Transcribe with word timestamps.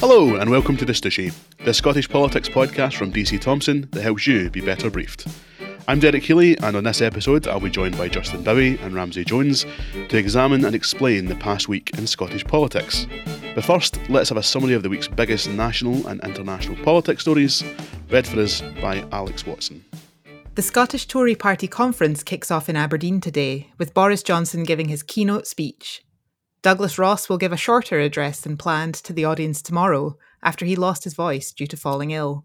Hello, 0.00 0.36
and 0.36 0.50
welcome 0.50 0.76
to 0.76 0.84
The 0.84 0.92
Stushie, 0.92 1.32
the 1.64 1.72
Scottish 1.72 2.08
politics 2.08 2.48
podcast 2.48 2.96
from 2.96 3.12
DC 3.12 3.40
Thomson 3.40 3.88
that 3.92 4.02
helps 4.02 4.26
you 4.26 4.50
be 4.50 4.60
better 4.60 4.90
briefed. 4.90 5.26
I'm 5.86 6.00
Derek 6.00 6.22
Healy, 6.22 6.58
and 6.58 6.76
on 6.76 6.84
this 6.84 7.00
episode, 7.00 7.46
I'll 7.46 7.60
be 7.60 7.70
joined 7.70 7.96
by 7.96 8.08
Justin 8.08 8.42
Bowie 8.42 8.78
and 8.78 8.94
Ramsay 8.94 9.24
Jones 9.24 9.64
to 10.08 10.18
examine 10.18 10.64
and 10.64 10.74
explain 10.74 11.26
the 11.26 11.36
past 11.36 11.68
week 11.68 11.96
in 11.96 12.06
Scottish 12.06 12.44
politics. 12.44 13.06
But 13.54 13.64
first, 13.64 13.98
let's 14.10 14.28
have 14.28 14.38
a 14.38 14.42
summary 14.42 14.74
of 14.74 14.82
the 14.82 14.90
week's 14.90 15.08
biggest 15.08 15.48
national 15.48 16.06
and 16.08 16.20
international 16.24 16.76
politics 16.84 17.22
stories, 17.22 17.64
read 18.10 18.26
for 18.26 18.40
us 18.40 18.60
by 18.82 19.04
Alex 19.12 19.46
Watson. 19.46 19.82
The 20.58 20.62
Scottish 20.62 21.06
Tory 21.06 21.36
Party 21.36 21.68
conference 21.68 22.24
kicks 22.24 22.50
off 22.50 22.68
in 22.68 22.74
Aberdeen 22.74 23.20
today, 23.20 23.70
with 23.78 23.94
Boris 23.94 24.24
Johnson 24.24 24.64
giving 24.64 24.88
his 24.88 25.04
keynote 25.04 25.46
speech. 25.46 26.02
Douglas 26.62 26.98
Ross 26.98 27.28
will 27.28 27.38
give 27.38 27.52
a 27.52 27.56
shorter 27.56 28.00
address 28.00 28.40
than 28.40 28.56
planned 28.56 28.96
to 28.96 29.12
the 29.12 29.24
audience 29.24 29.62
tomorrow 29.62 30.18
after 30.42 30.66
he 30.66 30.74
lost 30.74 31.04
his 31.04 31.14
voice 31.14 31.52
due 31.52 31.68
to 31.68 31.76
falling 31.76 32.10
ill. 32.10 32.44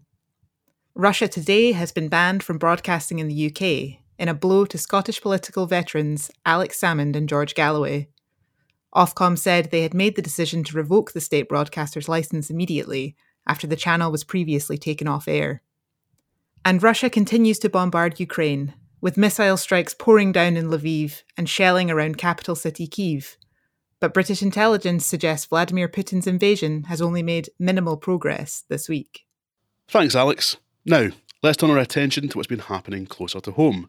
Russia 0.94 1.26
Today 1.26 1.72
has 1.72 1.90
been 1.90 2.06
banned 2.06 2.44
from 2.44 2.56
broadcasting 2.56 3.18
in 3.18 3.26
the 3.26 3.46
UK 3.48 4.00
in 4.16 4.28
a 4.28 4.32
blow 4.32 4.64
to 4.64 4.78
Scottish 4.78 5.20
political 5.20 5.66
veterans 5.66 6.30
Alex 6.46 6.80
Salmond 6.80 7.16
and 7.16 7.28
George 7.28 7.56
Galloway. 7.56 8.10
Ofcom 8.94 9.36
said 9.36 9.72
they 9.72 9.82
had 9.82 9.92
made 9.92 10.14
the 10.14 10.22
decision 10.22 10.62
to 10.62 10.76
revoke 10.76 11.10
the 11.14 11.20
state 11.20 11.48
broadcaster's 11.48 12.08
license 12.08 12.48
immediately 12.48 13.16
after 13.44 13.66
the 13.66 13.74
channel 13.74 14.12
was 14.12 14.22
previously 14.22 14.78
taken 14.78 15.08
off 15.08 15.26
air. 15.26 15.63
And 16.64 16.82
Russia 16.82 17.10
continues 17.10 17.58
to 17.60 17.68
bombard 17.68 18.18
Ukraine, 18.18 18.74
with 19.00 19.16
missile 19.16 19.56
strikes 19.56 19.94
pouring 19.94 20.32
down 20.32 20.56
in 20.56 20.68
Lviv 20.68 21.22
and 21.36 21.48
shelling 21.48 21.90
around 21.90 22.18
capital 22.18 22.54
city 22.54 22.86
Kiev 22.86 23.36
but 24.04 24.12
British 24.12 24.42
intelligence 24.42 25.06
suggests 25.06 25.46
Vladimir 25.46 25.88
Putin's 25.88 26.26
invasion 26.26 26.82
has 26.84 27.00
only 27.00 27.22
made 27.22 27.48
minimal 27.58 27.96
progress 27.96 28.62
this 28.68 28.86
week. 28.86 29.24
Thanks, 29.88 30.14
Alex. 30.14 30.58
Now, 30.84 31.08
let's 31.42 31.56
turn 31.56 31.70
our 31.70 31.78
attention 31.78 32.28
to 32.28 32.36
what's 32.36 32.46
been 32.46 32.58
happening 32.58 33.06
closer 33.06 33.40
to 33.40 33.52
home. 33.52 33.88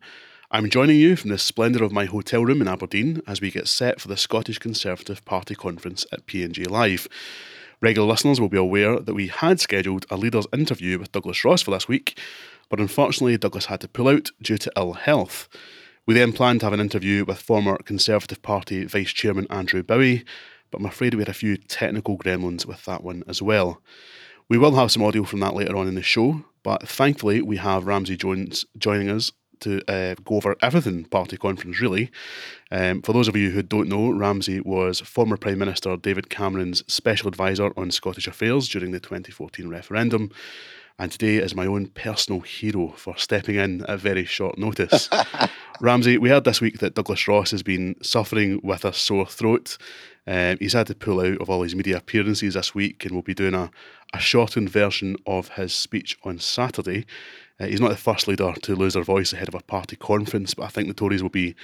I'm 0.49 0.69
joining 0.69 0.95
you 1.01 1.17
from 1.17 1.31
the 1.31 1.37
splendour 1.37 1.83
of 1.83 1.91
my 1.91 2.05
hotel 2.05 2.45
room 2.45 2.61
in 2.61 2.67
Aberdeen 2.69 3.23
as 3.27 3.41
we 3.41 3.51
get 3.51 3.67
set 3.67 3.99
for 3.99 4.07
the 4.07 4.15
Scottish 4.15 4.57
Conservative 4.57 5.25
Party 5.25 5.53
conference 5.53 6.05
at 6.13 6.27
P&J 6.27 6.63
Live. 6.63 7.09
Regular 7.81 8.07
listeners 8.07 8.39
will 8.39 8.49
be 8.49 8.57
aware 8.57 8.99
that 8.99 9.13
we 9.13 9.27
had 9.27 9.59
scheduled 9.59 10.05
a 10.09 10.17
leaders 10.17 10.47
interview 10.53 10.97
with 10.97 11.11
Douglas 11.11 11.43
Ross 11.43 11.61
for 11.61 11.71
this 11.71 11.87
week, 11.87 12.19
but 12.69 12.79
unfortunately 12.79 13.37
Douglas 13.37 13.65
had 13.65 13.81
to 13.81 13.87
pull 13.87 14.07
out 14.07 14.31
due 14.41 14.57
to 14.57 14.71
ill 14.77 14.93
health. 14.93 15.49
We 16.05 16.13
then 16.13 16.33
planned 16.33 16.59
to 16.61 16.67
have 16.67 16.73
an 16.73 16.79
interview 16.79 17.25
with 17.25 17.39
former 17.39 17.77
Conservative 17.77 18.41
Party 18.41 18.85
Vice 18.85 19.11
Chairman 19.11 19.47
Andrew 19.49 19.83
Bowie, 19.83 20.23
but 20.71 20.79
I'm 20.79 20.85
afraid 20.85 21.13
we 21.13 21.21
had 21.21 21.29
a 21.29 21.33
few 21.33 21.57
technical 21.57 22.17
gremlins 22.17 22.65
with 22.65 22.85
that 22.85 23.03
one 23.03 23.23
as 23.27 23.41
well. 23.41 23.81
We 24.47 24.57
will 24.57 24.75
have 24.75 24.91
some 24.91 25.03
audio 25.03 25.23
from 25.23 25.39
that 25.39 25.55
later 25.55 25.75
on 25.75 25.87
in 25.87 25.95
the 25.95 26.03
show, 26.03 26.45
but 26.63 26.87
thankfully 26.87 27.41
we 27.41 27.57
have 27.57 27.87
Ramsay 27.87 28.17
Jones 28.17 28.65
joining 28.77 29.09
us 29.09 29.31
to 29.61 29.81
uh, 29.87 30.15
go 30.23 30.35
over 30.35 30.55
everything 30.61 31.05
party 31.05 31.37
conference, 31.37 31.79
really. 31.79 32.11
Um, 32.71 33.01
for 33.01 33.13
those 33.13 33.27
of 33.27 33.35
you 33.35 33.51
who 33.51 33.61
don't 33.61 33.89
know, 33.89 34.11
Ramsay 34.11 34.61
was 34.61 35.01
former 35.01 35.37
Prime 35.37 35.59
Minister 35.59 35.95
David 35.97 36.29
Cameron's 36.29 36.83
special 36.91 37.27
advisor 37.27 37.71
on 37.77 37.91
Scottish 37.91 38.27
affairs 38.27 38.67
during 38.67 38.91
the 38.91 38.99
2014 38.99 39.67
referendum 39.67 40.31
and 40.97 41.11
today 41.11 41.37
is 41.37 41.55
my 41.55 41.65
own 41.65 41.87
personal 41.87 42.41
hero 42.41 42.93
for 42.95 43.17
stepping 43.17 43.55
in 43.55 43.83
at 43.85 43.99
very 43.99 44.23
short 44.23 44.57
notice. 44.57 45.09
Ramsay, 45.81 46.17
we 46.17 46.29
heard 46.29 46.45
this 46.45 46.61
week 46.61 46.79
that 46.79 46.95
Douglas 46.95 47.27
Ross 47.27 47.51
has 47.51 47.63
been 47.63 47.95
suffering 48.01 48.61
with 48.63 48.85
a 48.85 48.93
sore 48.93 49.25
throat. 49.25 49.77
Um, 50.25 50.57
he's 50.59 50.73
had 50.73 50.87
to 50.87 50.95
pull 50.95 51.19
out 51.19 51.41
of 51.41 51.49
all 51.49 51.63
his 51.63 51.75
media 51.75 51.97
appearances 51.97 52.53
this 52.53 52.73
week 52.73 53.03
and 53.03 53.13
will 53.13 53.21
be 53.21 53.33
doing 53.33 53.53
a, 53.53 53.69
a 54.13 54.19
shortened 54.19 54.69
version 54.69 55.17
of 55.27 55.49
his 55.49 55.73
speech 55.73 56.17
on 56.23 56.39
Saturday. 56.39 57.05
Uh, 57.59 57.67
he's 57.67 57.81
not 57.81 57.89
the 57.89 57.97
first 57.97 58.27
leader 58.27 58.53
to 58.61 58.75
lose 58.75 58.93
their 58.93 59.03
voice 59.03 59.33
ahead 59.33 59.47
of 59.47 59.55
a 59.55 59.61
party 59.61 59.95
conference, 59.95 60.53
but 60.53 60.63
I 60.63 60.67
think 60.67 60.87
the 60.87 60.93
Tories 60.93 61.21
will 61.21 61.29
be 61.29 61.55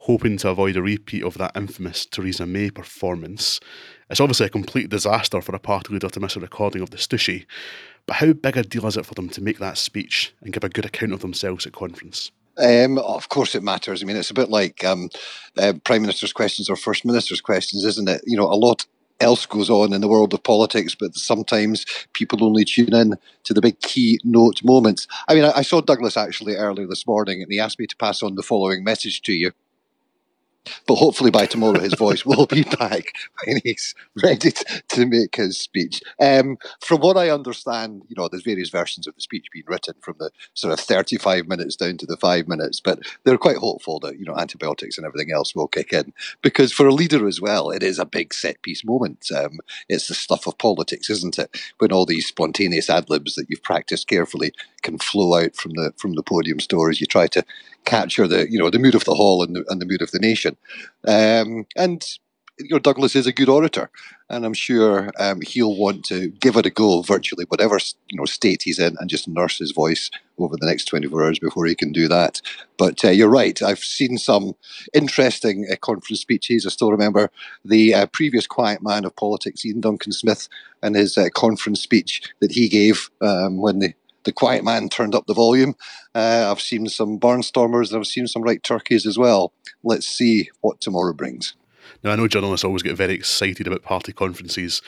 hoping 0.00 0.38
to 0.38 0.48
avoid 0.48 0.76
a 0.76 0.82
repeat 0.82 1.22
of 1.22 1.36
that 1.38 1.52
infamous 1.54 2.06
Theresa 2.06 2.46
May 2.46 2.70
performance. 2.70 3.60
It's 4.08 4.20
obviously 4.20 4.46
a 4.46 4.50
complete 4.50 4.88
disaster 4.88 5.40
for 5.40 5.54
a 5.54 5.58
party 5.58 5.92
leader 5.92 6.08
to 6.08 6.20
miss 6.20 6.36
a 6.36 6.40
recording 6.40 6.82
of 6.82 6.90
the 6.90 6.96
Stushie, 6.96 7.46
but 8.06 8.16
how 8.16 8.32
big 8.32 8.56
a 8.56 8.62
deal 8.62 8.86
is 8.86 8.96
it 8.96 9.06
for 9.06 9.14
them 9.14 9.28
to 9.30 9.42
make 9.42 9.58
that 9.58 9.78
speech 9.78 10.34
and 10.40 10.52
give 10.52 10.64
a 10.64 10.68
good 10.68 10.86
account 10.86 11.12
of 11.12 11.20
themselves 11.20 11.66
at 11.66 11.72
conference? 11.72 12.30
Um, 12.58 12.98
of 12.98 13.28
course, 13.28 13.54
it 13.54 13.62
matters. 13.62 14.02
I 14.02 14.06
mean, 14.06 14.16
it's 14.16 14.30
a 14.30 14.34
bit 14.34 14.50
like 14.50 14.84
um, 14.84 15.08
uh, 15.56 15.74
prime 15.84 16.02
minister's 16.02 16.32
questions 16.32 16.68
or 16.68 16.76
first 16.76 17.04
minister's 17.04 17.40
questions, 17.40 17.84
isn't 17.84 18.08
it? 18.08 18.22
You 18.26 18.36
know, 18.36 18.46
a 18.46 18.56
lot 18.56 18.86
else 19.20 19.46
goes 19.46 19.70
on 19.70 19.92
in 19.92 20.00
the 20.00 20.08
world 20.08 20.34
of 20.34 20.42
politics, 20.42 20.94
but 20.94 21.14
sometimes 21.14 21.84
people 22.12 22.44
only 22.44 22.64
tune 22.64 22.94
in 22.94 23.14
to 23.44 23.54
the 23.54 23.60
big 23.60 23.80
keynote 23.80 24.62
moments. 24.64 25.06
I 25.28 25.34
mean, 25.34 25.44
I, 25.44 25.58
I 25.58 25.62
saw 25.62 25.80
Douglas 25.80 26.16
actually 26.16 26.56
earlier 26.56 26.86
this 26.86 27.06
morning, 27.06 27.42
and 27.42 27.50
he 27.50 27.60
asked 27.60 27.78
me 27.78 27.86
to 27.86 27.96
pass 27.96 28.22
on 28.22 28.34
the 28.34 28.42
following 28.42 28.84
message 28.84 29.22
to 29.22 29.32
you. 29.32 29.52
But 30.86 30.96
hopefully 30.96 31.30
by 31.30 31.46
tomorrow 31.46 31.80
his 31.80 31.94
voice 31.94 32.26
will 32.26 32.46
be 32.46 32.62
back 32.78 33.14
when 33.44 33.60
he's 33.64 33.94
ready 34.22 34.50
to, 34.50 35.06
make 35.06 35.36
his 35.36 35.58
speech. 35.58 36.02
Um, 36.20 36.58
from 36.80 37.00
what 37.00 37.16
I 37.16 37.30
understand, 37.30 38.02
you 38.08 38.16
know, 38.16 38.28
there's 38.28 38.42
various 38.42 38.68
versions 38.68 39.06
of 39.06 39.14
the 39.14 39.22
speech 39.22 39.46
being 39.52 39.64
written 39.66 39.94
from 40.00 40.16
the 40.18 40.30
sort 40.52 40.72
of 40.72 40.80
35 40.80 41.48
minutes 41.48 41.74
down 41.74 41.96
to 41.98 42.06
the 42.06 42.18
five 42.18 42.46
minutes, 42.46 42.80
but 42.80 43.00
they're 43.24 43.38
quite 43.38 43.56
hopeful 43.56 43.98
that, 44.00 44.18
you 44.18 44.26
know, 44.26 44.36
antibiotics 44.36 44.98
and 44.98 45.06
everything 45.06 45.32
else 45.32 45.54
will 45.54 45.68
kick 45.68 45.92
in. 45.92 46.12
Because 46.42 46.70
for 46.70 46.86
a 46.86 46.94
leader 46.94 47.26
as 47.26 47.40
well, 47.40 47.70
it 47.70 47.82
is 47.82 47.98
a 47.98 48.04
big 48.04 48.34
set 48.34 48.60
piece 48.62 48.84
moment. 48.84 49.26
Um, 49.34 49.58
it's 49.88 50.08
the 50.08 50.14
stuff 50.14 50.46
of 50.46 50.58
politics, 50.58 51.08
isn't 51.08 51.38
it? 51.38 51.56
When 51.78 51.92
all 51.92 52.04
these 52.04 52.26
spontaneous 52.26 52.90
ad 52.90 53.08
libs 53.08 53.34
that 53.36 53.46
you've 53.48 53.62
practiced 53.62 54.06
carefully 54.06 54.52
can 54.82 54.98
flow 54.98 55.38
out 55.38 55.56
from 55.56 55.72
the 55.72 55.92
from 55.96 56.14
the 56.14 56.22
podium 56.22 56.60
stories. 56.60 57.00
You 57.00 57.06
try 57.06 57.26
to 57.28 57.44
capture 57.84 58.26
the 58.26 58.50
you 58.50 58.58
know 58.58 58.70
the 58.70 58.78
mood 58.78 58.94
of 58.94 59.04
the 59.04 59.14
hall 59.14 59.42
and 59.42 59.56
the, 59.56 59.64
and 59.68 59.80
the 59.80 59.86
mood 59.86 60.02
of 60.02 60.10
the 60.10 60.18
nation. 60.18 60.56
Um, 61.06 61.66
and 61.76 62.04
you 62.60 62.68
know, 62.70 62.78
Douglas 62.78 63.16
is 63.16 63.26
a 63.26 63.32
good 63.32 63.48
orator, 63.48 63.90
and 64.28 64.44
I'm 64.44 64.54
sure 64.54 65.10
um, 65.18 65.40
he'll 65.40 65.76
want 65.76 66.04
to 66.06 66.28
give 66.28 66.56
it 66.56 66.66
a 66.66 66.70
go, 66.70 67.02
virtually 67.02 67.44
whatever 67.48 67.78
you 68.08 68.18
know 68.18 68.26
state 68.26 68.62
he's 68.62 68.78
in, 68.78 68.96
and 68.98 69.08
just 69.08 69.28
nurse 69.28 69.58
his 69.58 69.72
voice 69.72 70.10
over 70.38 70.56
the 70.56 70.66
next 70.66 70.86
24 70.86 71.24
hours 71.24 71.38
before 71.38 71.66
he 71.66 71.74
can 71.74 71.92
do 71.92 72.08
that. 72.08 72.40
But 72.76 73.04
uh, 73.04 73.10
you're 73.10 73.28
right. 73.28 73.60
I've 73.62 73.80
seen 73.80 74.18
some 74.18 74.54
interesting 74.94 75.66
uh, 75.70 75.76
conference 75.76 76.20
speeches. 76.20 76.66
I 76.66 76.70
still 76.70 76.92
remember 76.92 77.30
the 77.64 77.94
uh, 77.94 78.06
previous 78.06 78.46
quiet 78.46 78.82
man 78.82 79.04
of 79.04 79.16
politics, 79.16 79.64
Iain 79.64 79.80
Duncan 79.80 80.12
Smith, 80.12 80.48
and 80.82 80.96
his 80.96 81.16
uh, 81.16 81.28
conference 81.34 81.80
speech 81.80 82.22
that 82.40 82.52
he 82.52 82.68
gave 82.68 83.10
um, 83.20 83.58
when 83.58 83.78
the 83.78 83.94
the 84.24 84.32
quiet 84.32 84.64
man 84.64 84.88
turned 84.88 85.14
up 85.14 85.26
the 85.26 85.34
volume. 85.34 85.74
Uh, 86.14 86.48
I've 86.50 86.60
seen 86.60 86.88
some 86.88 87.18
barnstormers 87.18 87.90
and 87.90 87.98
I've 87.98 88.06
seen 88.06 88.26
some 88.26 88.42
right 88.42 88.62
turkeys 88.62 89.06
as 89.06 89.18
well. 89.18 89.52
Let's 89.82 90.06
see 90.06 90.50
what 90.60 90.80
tomorrow 90.80 91.12
brings. 91.12 91.54
Now, 92.02 92.12
I 92.12 92.16
know 92.16 92.28
journalists 92.28 92.64
always 92.64 92.82
get 92.82 92.96
very 92.96 93.14
excited 93.14 93.66
about 93.66 93.82
party 93.82 94.12
conferences, 94.12 94.80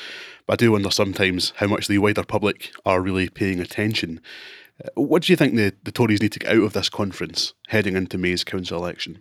but 0.47 0.55
I 0.55 0.57
do 0.57 0.73
wonder 0.73 0.91
sometimes 0.91 1.53
how 1.57 1.67
much 1.67 1.89
the 1.89 1.99
wider 1.99 2.25
public 2.25 2.73
are 2.87 3.01
really 3.01 3.29
paying 3.29 3.61
attention. 3.61 4.21
Uh, 4.83 4.89
what 4.95 5.23
do 5.23 5.33
you 5.33 5.37
think 5.37 5.55
the, 5.55 5.75
the 5.85 5.93
Tories 5.93 6.23
need 6.23 6.33
to 6.33 6.39
get 6.39 6.53
out 6.53 6.63
of 6.63 6.73
this 6.73 6.89
conference 6.89 7.53
heading 7.69 7.97
into 7.97 8.19
May's 8.19 8.45
council 8.45 8.79
election? 8.79 9.21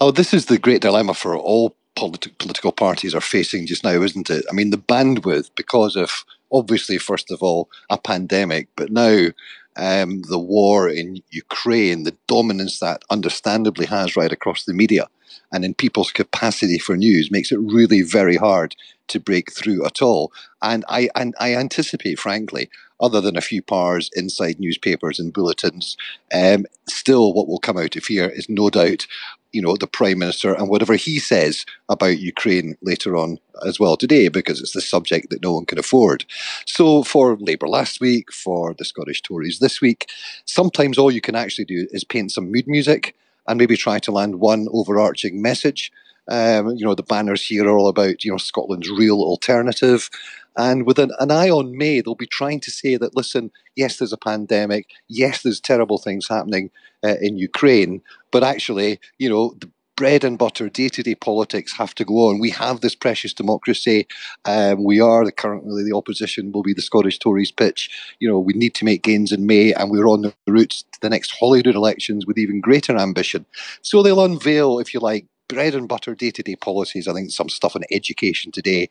Oh, 0.00 0.10
this 0.10 0.32
is 0.32 0.46
the 0.46 0.58
great 0.58 0.82
dilemma 0.82 1.14
for 1.14 1.36
all 1.36 1.76
politi- 1.96 2.36
political 2.38 2.70
parties 2.70 3.14
are 3.14 3.20
facing 3.20 3.66
just 3.66 3.82
now, 3.82 4.00
isn't 4.02 4.30
it? 4.30 4.44
I 4.50 4.54
mean, 4.54 4.70
the 4.70 4.78
bandwidth, 4.78 5.50
because 5.56 5.96
of 5.96 6.24
obviously, 6.52 6.98
first 6.98 7.30
of 7.30 7.42
all, 7.42 7.68
a 7.90 7.98
pandemic, 7.98 8.68
but 8.76 8.90
now 8.90 9.28
um, 9.76 10.22
the 10.22 10.38
war 10.38 10.88
in 10.88 11.22
Ukraine, 11.30 12.04
the 12.04 12.16
dominance 12.26 12.78
that 12.80 13.02
understandably 13.10 13.86
has 13.86 14.16
right 14.16 14.32
across 14.32 14.64
the 14.64 14.72
media 14.72 15.06
and 15.52 15.64
in 15.64 15.74
people's 15.74 16.12
capacity 16.12 16.78
for 16.78 16.96
news 16.96 17.30
makes 17.30 17.52
it 17.52 17.58
really 17.58 18.02
very 18.02 18.36
hard 18.36 18.74
to 19.08 19.20
break 19.20 19.52
through 19.52 19.84
at 19.84 20.02
all. 20.02 20.32
And 20.62 20.84
I 20.88 21.08
and 21.14 21.34
I 21.38 21.54
anticipate, 21.54 22.18
frankly, 22.18 22.68
other 23.00 23.20
than 23.20 23.36
a 23.36 23.42
few 23.42 23.62
powers 23.62 24.10
inside 24.14 24.58
newspapers 24.58 25.20
and 25.20 25.32
bulletins, 25.32 25.96
um, 26.34 26.66
still 26.88 27.32
what 27.32 27.46
will 27.46 27.58
come 27.58 27.78
out 27.78 27.96
of 27.96 28.04
here 28.06 28.28
is 28.28 28.48
no 28.48 28.70
doubt 28.70 29.06
you 29.52 29.62
know, 29.62 29.76
the 29.76 29.86
prime 29.86 30.18
minister 30.18 30.52
and 30.52 30.68
whatever 30.68 30.94
he 30.94 31.18
says 31.18 31.64
about 31.88 32.18
Ukraine 32.18 32.76
later 32.82 33.16
on 33.16 33.38
as 33.66 33.80
well 33.80 33.96
today, 33.96 34.28
because 34.28 34.60
it's 34.60 34.72
the 34.72 34.80
subject 34.80 35.30
that 35.30 35.42
no 35.42 35.54
one 35.54 35.64
can 35.64 35.78
afford. 35.78 36.24
So 36.66 37.02
for 37.02 37.36
Labour 37.38 37.68
last 37.68 38.00
week, 38.00 38.32
for 38.32 38.74
the 38.74 38.84
Scottish 38.84 39.22
Tories 39.22 39.58
this 39.58 39.80
week, 39.80 40.08
sometimes 40.44 40.98
all 40.98 41.10
you 41.10 41.20
can 41.20 41.34
actually 41.34 41.64
do 41.64 41.86
is 41.90 42.04
paint 42.04 42.32
some 42.32 42.50
mood 42.50 42.66
music 42.66 43.14
and 43.48 43.58
maybe 43.58 43.76
try 43.76 43.98
to 44.00 44.12
land 44.12 44.40
one 44.40 44.68
overarching 44.72 45.40
message. 45.40 45.92
Um, 46.28 46.70
you 46.70 46.84
know, 46.84 46.94
the 46.94 47.04
banners 47.04 47.46
here 47.46 47.66
are 47.68 47.78
all 47.78 47.88
about, 47.88 48.24
you 48.24 48.32
know, 48.32 48.36
Scotland's 48.38 48.90
real 48.90 49.20
alternative. 49.20 50.10
And 50.56 50.86
with 50.86 50.98
an, 50.98 51.10
an, 51.18 51.30
eye 51.30 51.50
on 51.50 51.76
May, 51.76 52.00
they'll 52.00 52.14
be 52.14 52.26
trying 52.26 52.60
to 52.60 52.70
say 52.70 52.96
that, 52.96 53.14
listen, 53.14 53.50
yes, 53.74 53.98
there's 53.98 54.12
a 54.12 54.18
pandemic. 54.18 54.90
Yes, 55.08 55.42
there's 55.42 55.60
terrible 55.60 55.98
things 55.98 56.28
happening 56.28 56.70
uh, 57.04 57.16
in 57.20 57.36
Ukraine. 57.36 58.02
But 58.30 58.42
actually, 58.42 58.98
you 59.18 59.28
know, 59.28 59.54
the 59.60 59.70
bread 59.96 60.24
and 60.24 60.38
butter, 60.38 60.68
day 60.68 60.88
to 60.90 61.02
day 61.02 61.14
politics 61.14 61.76
have 61.76 61.94
to 61.94 62.04
go 62.04 62.28
on. 62.28 62.38
We 62.38 62.50
have 62.50 62.80
this 62.80 62.94
precious 62.94 63.32
democracy. 63.32 64.06
Um, 64.44 64.84
we 64.84 65.00
are 65.00 65.24
the 65.24 65.32
currently 65.32 65.82
the 65.82 65.96
opposition 65.96 66.52
will 66.52 66.62
be 66.62 66.74
the 66.74 66.82
Scottish 66.82 67.18
Tories 67.18 67.50
pitch. 67.50 67.90
You 68.20 68.28
know, 68.28 68.38
we 68.38 68.52
need 68.52 68.74
to 68.76 68.84
make 68.84 69.02
gains 69.02 69.32
in 69.32 69.46
May, 69.46 69.72
and 69.72 69.90
we're 69.90 70.06
on 70.06 70.22
the 70.22 70.34
route 70.46 70.84
to 70.92 70.98
the 71.00 71.10
next 71.10 71.32
Holyrood 71.32 71.74
elections 71.74 72.26
with 72.26 72.38
even 72.38 72.60
greater 72.60 72.96
ambition. 72.96 73.46
So 73.82 74.02
they'll 74.02 74.24
unveil, 74.24 74.78
if 74.78 74.92
you 74.92 75.00
like, 75.00 75.26
bread 75.48 75.74
and 75.74 75.88
butter 75.88 76.14
day 76.14 76.30
to 76.32 76.42
day 76.42 76.56
policies. 76.56 77.08
I 77.08 77.12
think 77.12 77.30
some 77.30 77.48
stuff 77.48 77.76
on 77.76 77.82
education 77.90 78.52
today, 78.52 78.90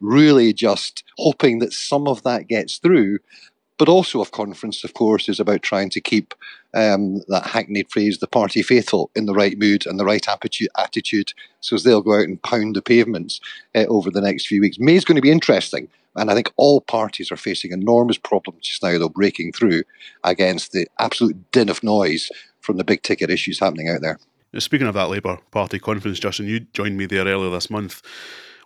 really 0.00 0.52
just 0.52 1.04
hoping 1.18 1.58
that 1.60 1.72
some 1.72 2.08
of 2.08 2.22
that 2.22 2.48
gets 2.48 2.78
through 2.78 3.18
but 3.82 3.88
also 3.88 4.20
of 4.20 4.30
conference, 4.30 4.84
of 4.84 4.94
course, 4.94 5.28
is 5.28 5.40
about 5.40 5.62
trying 5.62 5.90
to 5.90 6.00
keep 6.00 6.34
um, 6.72 7.20
that 7.26 7.44
hackneyed 7.44 7.90
phrase, 7.90 8.18
the 8.18 8.28
party 8.28 8.62
faithful, 8.62 9.10
in 9.16 9.26
the 9.26 9.34
right 9.34 9.58
mood 9.58 9.86
and 9.86 9.98
the 9.98 10.04
right 10.04 10.24
attitude, 10.28 11.32
so 11.60 11.74
as 11.74 11.82
they'll 11.82 12.00
go 12.00 12.14
out 12.14 12.28
and 12.28 12.40
pound 12.44 12.76
the 12.76 12.80
pavements 12.80 13.40
uh, 13.74 13.84
over 13.88 14.08
the 14.08 14.20
next 14.20 14.46
few 14.46 14.60
weeks. 14.60 14.78
May 14.78 14.94
is 14.94 15.04
going 15.04 15.16
to 15.16 15.20
be 15.20 15.32
interesting, 15.32 15.88
and 16.14 16.30
I 16.30 16.34
think 16.34 16.52
all 16.56 16.80
parties 16.80 17.32
are 17.32 17.36
facing 17.36 17.72
enormous 17.72 18.18
problems 18.18 18.68
just 18.68 18.84
now, 18.84 18.96
though, 18.98 19.08
breaking 19.08 19.50
through 19.50 19.82
against 20.22 20.70
the 20.70 20.86
absolute 21.00 21.50
din 21.50 21.68
of 21.68 21.82
noise 21.82 22.30
from 22.60 22.76
the 22.76 22.84
big 22.84 23.02
ticket 23.02 23.30
issues 23.30 23.58
happening 23.58 23.88
out 23.88 24.00
there. 24.00 24.20
Speaking 24.58 24.86
of 24.86 24.94
that 24.94 25.08
Labour 25.08 25.38
Party 25.50 25.78
conference, 25.78 26.18
Justin, 26.20 26.46
you 26.46 26.60
joined 26.60 26.96
me 26.96 27.06
there 27.06 27.24
earlier 27.24 27.50
this 27.50 27.70
month 27.70 28.02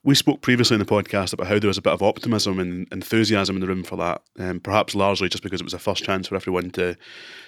we 0.07 0.15
spoke 0.15 0.41
previously 0.41 0.77
in 0.77 0.79
the 0.79 0.87
podcast 0.87 1.33
about 1.33 1.49
how 1.49 1.59
there 1.59 1.67
was 1.67 1.79
a 1.79 1.83
bit 1.83 1.93
of 1.93 2.01
optimism 2.01 2.61
and 2.61 2.87
enthusiasm 2.93 3.57
in 3.57 3.61
the 3.61 3.67
room 3.67 3.83
for 3.83 3.97
that, 3.97 4.23
um, 4.39 4.61
perhaps 4.61 4.95
largely 4.95 5.29
just 5.29 5.43
because 5.43 5.61
it 5.61 5.65
was 5.65 5.75
a 5.75 5.81
first 5.81 6.05
chance 6.05 6.29
for 6.29 6.37
everyone 6.37 6.71
to 6.71 6.97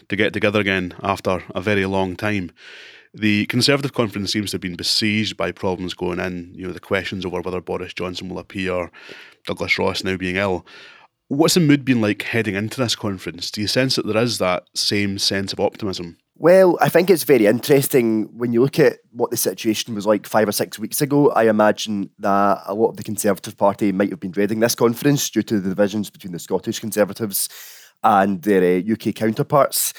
to 0.08 0.17
get 0.17 0.32
together 0.32 0.58
again 0.58 0.93
after 1.05 1.40
a 1.55 1.61
very 1.61 1.87
long 1.87 2.17
time. 2.17 2.50
The 3.14 3.46
Conservative 3.46 3.94
conference 3.94 4.32
seems 4.32 4.50
to 4.50 4.56
have 4.56 4.61
been 4.61 4.75
besieged 4.75 5.37
by 5.37 5.52
problems 5.52 5.94
going 5.94 6.19
in. 6.19 6.52
You 6.52 6.67
know, 6.67 6.73
the 6.73 6.81
questions 6.81 7.25
over 7.25 7.40
whether 7.40 7.61
Boris 7.61 7.94
Johnson 7.94 8.29
will 8.29 8.40
appear, 8.40 8.90
Douglas 9.46 9.79
Ross 9.79 10.02
now 10.02 10.17
being 10.17 10.37
ill. 10.37 10.67
What's 11.29 11.55
the 11.55 11.61
mood 11.61 11.85
been 11.85 12.00
like 12.00 12.23
heading 12.23 12.56
into 12.56 12.81
this 12.81 12.96
conference? 12.96 13.52
Do 13.52 13.61
you 13.61 13.69
sense 13.69 13.94
that 13.94 14.06
there 14.06 14.20
is 14.20 14.38
that 14.38 14.64
same 14.75 15.19
sense 15.19 15.52
of 15.52 15.61
optimism? 15.61 16.17
Well, 16.40 16.79
I 16.81 16.88
think 16.88 17.11
it's 17.11 17.25
very 17.25 17.46
interesting 17.46 18.29
when 18.38 18.52
you 18.52 18.62
look 18.62 18.79
at 18.79 18.99
what 19.11 19.32
the 19.32 19.37
situation 19.37 19.96
was 19.96 20.06
like 20.06 20.25
five 20.25 20.49
or 20.49 20.52
six 20.52 20.79
weeks 20.79 21.00
ago. 21.00 21.31
I 21.31 21.49
imagine 21.49 22.11
that 22.20 22.62
a 22.64 22.75
lot 22.75 22.90
of 22.90 22.96
the 22.96 23.02
Conservative 23.02 23.56
Party 23.56 23.90
might 23.90 24.11
have 24.11 24.20
been 24.20 24.31
dreading 24.31 24.61
this 24.61 24.76
conference 24.76 25.29
due 25.31 25.43
to 25.43 25.58
the 25.58 25.70
divisions 25.70 26.11
between 26.11 26.32
the 26.32 26.38
Scottish 26.38 26.79
Conservatives 26.79 27.49
and 28.05 28.40
their 28.43 28.62
uh, 28.62 28.93
UK 28.93 29.17
counterparts. 29.17 29.93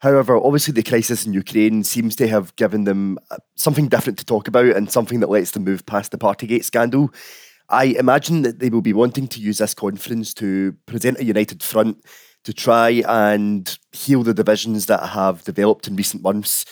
However, 0.00 0.36
obviously, 0.36 0.72
the 0.72 0.82
crisis 0.82 1.24
in 1.24 1.32
Ukraine 1.32 1.82
seems 1.84 2.14
to 2.16 2.28
have 2.28 2.54
given 2.56 2.84
them 2.84 3.18
uh, 3.30 3.38
something 3.56 3.88
different 3.88 4.18
to 4.18 4.26
talk 4.26 4.46
about 4.46 4.76
and 4.76 4.92
something 4.92 5.20
that 5.20 5.30
lets 5.30 5.52
them 5.52 5.64
move 5.64 5.86
past 5.86 6.10
the 6.10 6.18
Partygate 6.18 6.64
scandal. 6.64 7.10
I 7.70 7.84
imagine 7.98 8.42
that 8.42 8.58
they 8.58 8.68
will 8.68 8.82
be 8.82 8.92
wanting 8.92 9.26
to 9.28 9.40
use 9.40 9.56
this 9.56 9.72
conference 9.72 10.34
to 10.34 10.72
present 10.84 11.18
a 11.18 11.24
united 11.24 11.62
front 11.62 12.04
to 12.44 12.52
try 12.52 13.02
and 13.06 13.78
heal 13.92 14.22
the 14.22 14.34
divisions 14.34 14.86
that 14.86 15.10
have 15.10 15.44
developed 15.44 15.88
in 15.88 15.96
recent 15.96 16.22
months. 16.22 16.64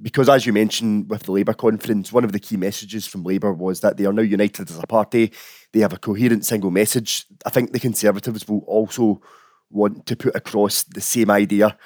Because, 0.00 0.28
as 0.28 0.44
you 0.44 0.52
mentioned 0.52 1.08
with 1.08 1.22
the 1.22 1.32
Labour 1.32 1.54
conference, 1.54 2.12
one 2.12 2.24
of 2.24 2.32
the 2.32 2.40
key 2.40 2.56
messages 2.56 3.06
from 3.06 3.22
Labour 3.22 3.52
was 3.52 3.80
that 3.80 3.96
they 3.96 4.06
are 4.06 4.12
now 4.12 4.22
united 4.22 4.68
as 4.68 4.78
a 4.78 4.86
party. 4.86 5.32
They 5.72 5.80
have 5.80 5.92
a 5.92 5.98
coherent 5.98 6.44
single 6.44 6.72
message. 6.72 7.26
I 7.46 7.50
think 7.50 7.72
the 7.72 7.78
Conservatives 7.78 8.48
will 8.48 8.64
also 8.66 9.22
want 9.70 10.06
to 10.06 10.16
put 10.16 10.34
across 10.34 10.82
the 10.82 11.00
same 11.00 11.30
idea. 11.30 11.78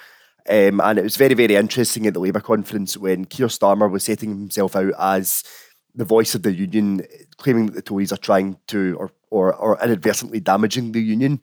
Um, 0.48 0.80
and 0.80 0.98
it 0.98 1.02
was 1.02 1.18
very, 1.18 1.34
very 1.34 1.56
interesting 1.56 2.06
at 2.06 2.14
the 2.14 2.20
Labour 2.20 2.40
conference 2.40 2.96
when 2.96 3.26
Keir 3.26 3.48
Starmer 3.48 3.90
was 3.90 4.04
setting 4.04 4.30
himself 4.30 4.74
out 4.74 4.94
as 4.98 5.44
the 5.94 6.06
voice 6.06 6.34
of 6.34 6.42
the 6.42 6.52
union, 6.52 7.04
claiming 7.36 7.66
that 7.66 7.74
the 7.74 7.82
Tories 7.82 8.12
are 8.12 8.16
trying 8.18 8.56
to, 8.68 8.96
or, 8.98 9.10
or, 9.30 9.54
or 9.54 9.78
inadvertently 9.82 10.40
damaging 10.40 10.92
the 10.92 11.02
union. 11.02 11.40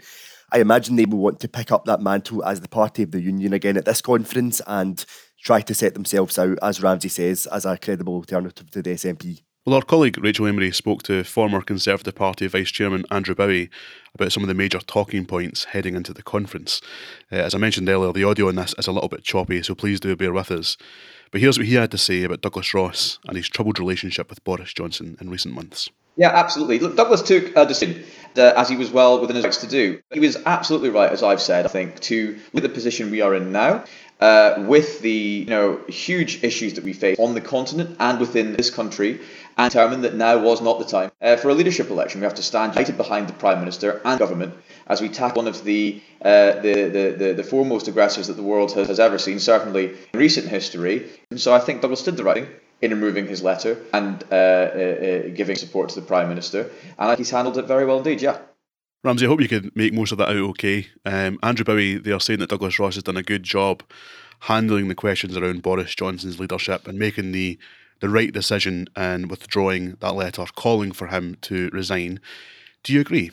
I 0.52 0.60
imagine 0.60 0.96
they 0.96 1.06
will 1.06 1.20
want 1.20 1.40
to 1.42 1.48
pick 1.48 1.72
up 1.72 1.86
that 1.86 2.02
mantle 2.02 2.44
as 2.44 2.62
the 2.62 2.70
party 2.70 3.04
of 3.04 3.12
the 3.12 3.22
union 3.22 3.54
again 3.54 3.78
at 3.78 3.86
this 3.86 4.02
conference 4.02 4.62
and 4.68 5.04
try 5.42 5.62
to 5.62 5.74
set 5.74 5.94
themselves 5.94 6.38
out, 6.40 6.58
as 6.62 6.82
Ramsay 6.82 7.10
says, 7.10 7.46
as 7.48 7.66
a 7.66 7.78
credible 7.78 8.16
alternative 8.16 8.70
to 8.72 8.82
the 8.82 8.92
SNP. 8.92 9.42
Well, 9.66 9.76
our 9.76 9.82
colleague 9.82 10.24
Rachel 10.24 10.46
Emery 10.46 10.72
spoke 10.72 11.02
to 11.04 11.24
former 11.24 11.60
Conservative 11.60 12.14
Party 12.14 12.46
Vice 12.46 12.70
Chairman 12.70 13.04
Andrew 13.10 13.34
Bowie 13.34 13.72
about 14.14 14.32
some 14.32 14.44
of 14.44 14.48
the 14.48 14.54
major 14.54 14.78
talking 14.78 15.26
points 15.26 15.64
heading 15.64 15.96
into 15.96 16.14
the 16.14 16.22
conference. 16.22 16.82
Uh, 17.32 17.38
as 17.38 17.56
I 17.56 17.58
mentioned 17.58 17.90
earlier, 17.90 18.14
the 18.14 18.26
audio 18.26 18.48
on 18.48 18.56
this 18.56 18.76
is 18.78 18.86
a 18.86 18.92
little 18.92 19.10
bit 19.10 19.24
choppy, 19.24 19.64
so 19.64 19.74
please 19.74 20.00
do 20.00 20.16
bear 20.16 20.32
with 20.32 20.52
us. 20.52 20.78
But 21.32 21.42
here's 21.42 21.58
what 21.58 21.66
he 21.66 21.74
had 21.74 21.90
to 21.92 21.98
say 21.98 22.22
about 22.22 22.42
Douglas 22.42 22.76
Ross 22.76 23.18
and 23.28 23.36
his 23.36 23.50
troubled 23.50 23.80
relationship 23.80 24.30
with 24.30 24.44
Boris 24.44 24.72
Johnson 24.72 25.18
in 25.20 25.32
recent 25.32 25.56
months. 25.56 25.90
Yeah, 26.18 26.30
absolutely. 26.30 26.80
Look, 26.80 26.96
Douglas 26.96 27.22
took 27.22 27.56
a 27.56 27.66
decision 27.66 28.06
uh, 28.38 28.54
as 28.56 28.70
he 28.70 28.76
was 28.76 28.90
well 28.92 29.20
within 29.20 29.36
his 29.36 29.46
rights 29.46 29.58
to 29.58 29.68
do. 29.68 30.02
He 30.12 30.20
was 30.20 30.38
absolutely 30.46 30.90
right, 30.90 31.12
as 31.12 31.24
I've 31.24 31.42
said, 31.42 31.66
I 31.66 31.70
think, 31.70 32.00
to 32.02 32.40
with 32.54 32.64
the 32.64 32.70
position 32.70 33.12
we 33.12 33.22
are 33.22 33.36
in 33.36 33.52
now, 33.52 33.84
uh, 34.22 34.64
with 34.66 35.02
the 35.02 35.12
you 35.12 35.46
know 35.46 35.80
huge 35.88 36.44
issues 36.44 36.76
that 36.76 36.84
we 36.84 36.94
face 36.94 37.20
on 37.20 37.34
the 37.34 37.42
continent 37.42 37.98
and 38.00 38.20
within 38.20 38.54
this 38.54 38.70
country, 38.70 39.20
and 39.58 39.72
determined 39.72 40.06
that 40.06 40.16
now 40.16 40.38
was 40.38 40.62
not 40.62 40.80
the 40.80 40.86
time 40.86 41.12
uh, 41.22 41.36
for 41.36 41.50
a 41.50 41.54
leadership 41.54 41.90
election. 41.90 42.22
We 42.22 42.26
have 42.26 42.36
to 42.36 42.44
stand 42.44 42.76
united 42.76 42.98
behind 42.98 43.28
the 43.28 43.34
Prime 43.34 43.60
Minister 43.60 44.02
and 44.06 44.18
government 44.18 44.54
as 44.88 45.02
we 45.02 45.10
tackle 45.10 45.42
one 45.42 45.48
of 45.48 45.64
the, 45.64 46.00
uh, 46.22 46.62
the, 46.62 46.90
the, 46.90 47.16
the, 47.18 47.34
the, 47.34 47.44
foremost 47.44 47.88
aggressors 47.88 48.28
that 48.28 48.36
the 48.36 48.44
world 48.44 48.72
has, 48.74 48.88
has 48.88 49.00
ever 49.00 49.18
seen, 49.18 49.40
certainly 49.40 49.96
in 50.14 50.20
recent 50.20 50.48
history. 50.48 51.10
And 51.32 51.42
so 51.42 51.56
I 51.56 51.60
think 51.60 51.82
Douglas 51.82 52.04
did 52.04 52.18
the 52.18 52.24
right 52.24 52.46
thing 52.46 52.56
in 52.81 52.92
removing 52.92 53.27
his 53.27 53.42
letter 53.42 53.77
and 53.94 54.24
uh, 54.31 54.36
uh, 54.36 54.38
uh, 54.38 55.30
giving 55.30 55.56
support 55.56 55.89
to 55.89 56.00
the 56.00 56.06
Prime 56.06 56.30
Minister. 56.30 56.69
And 56.98 57.18
he's 57.18 57.31
handled 57.31 57.57
it 57.57 57.66
very 57.66 57.86
well 57.86 57.98
indeed, 57.98 58.22
yeah. 58.22 58.39
Ramsay, 59.04 59.25
I 59.25 59.30
hope 59.30 59.42
you 59.42 59.48
can 59.48 59.72
make 59.75 59.94
most 59.94 60.12
of 60.12 60.18
that 60.18 60.30
out 60.30 60.36
okay. 60.36 60.88
Um, 61.06 61.38
Andrew 61.44 61.63
Bowie, 61.63 61.98
they 61.98 62.12
are 62.12 62.19
saying 62.19 62.39
that 62.39 62.50
Douglas 62.50 62.80
Ross 62.80 62.95
has 62.95 63.04
done 63.04 63.18
a 63.18 63.24
good 63.24 63.44
job 63.44 63.83
handling 64.42 64.88
the 64.88 64.95
questions 64.95 65.38
around 65.38 65.62
Boris 65.62 65.95
Johnson's 65.95 66.39
leadership 66.39 66.88
and 66.88 67.00
making 67.00 67.31
the 67.31 67.57
the 68.01 68.10
right 68.10 68.33
decision 68.33 68.88
and 68.95 69.30
withdrawing 69.30 69.95
that 70.01 70.16
letter, 70.16 70.45
calling 70.56 70.92
for 70.92 71.07
him 71.07 71.38
to 71.42 71.69
resign. 71.72 72.19
Do 72.83 72.92
you 72.92 73.00
agree? 73.00 73.31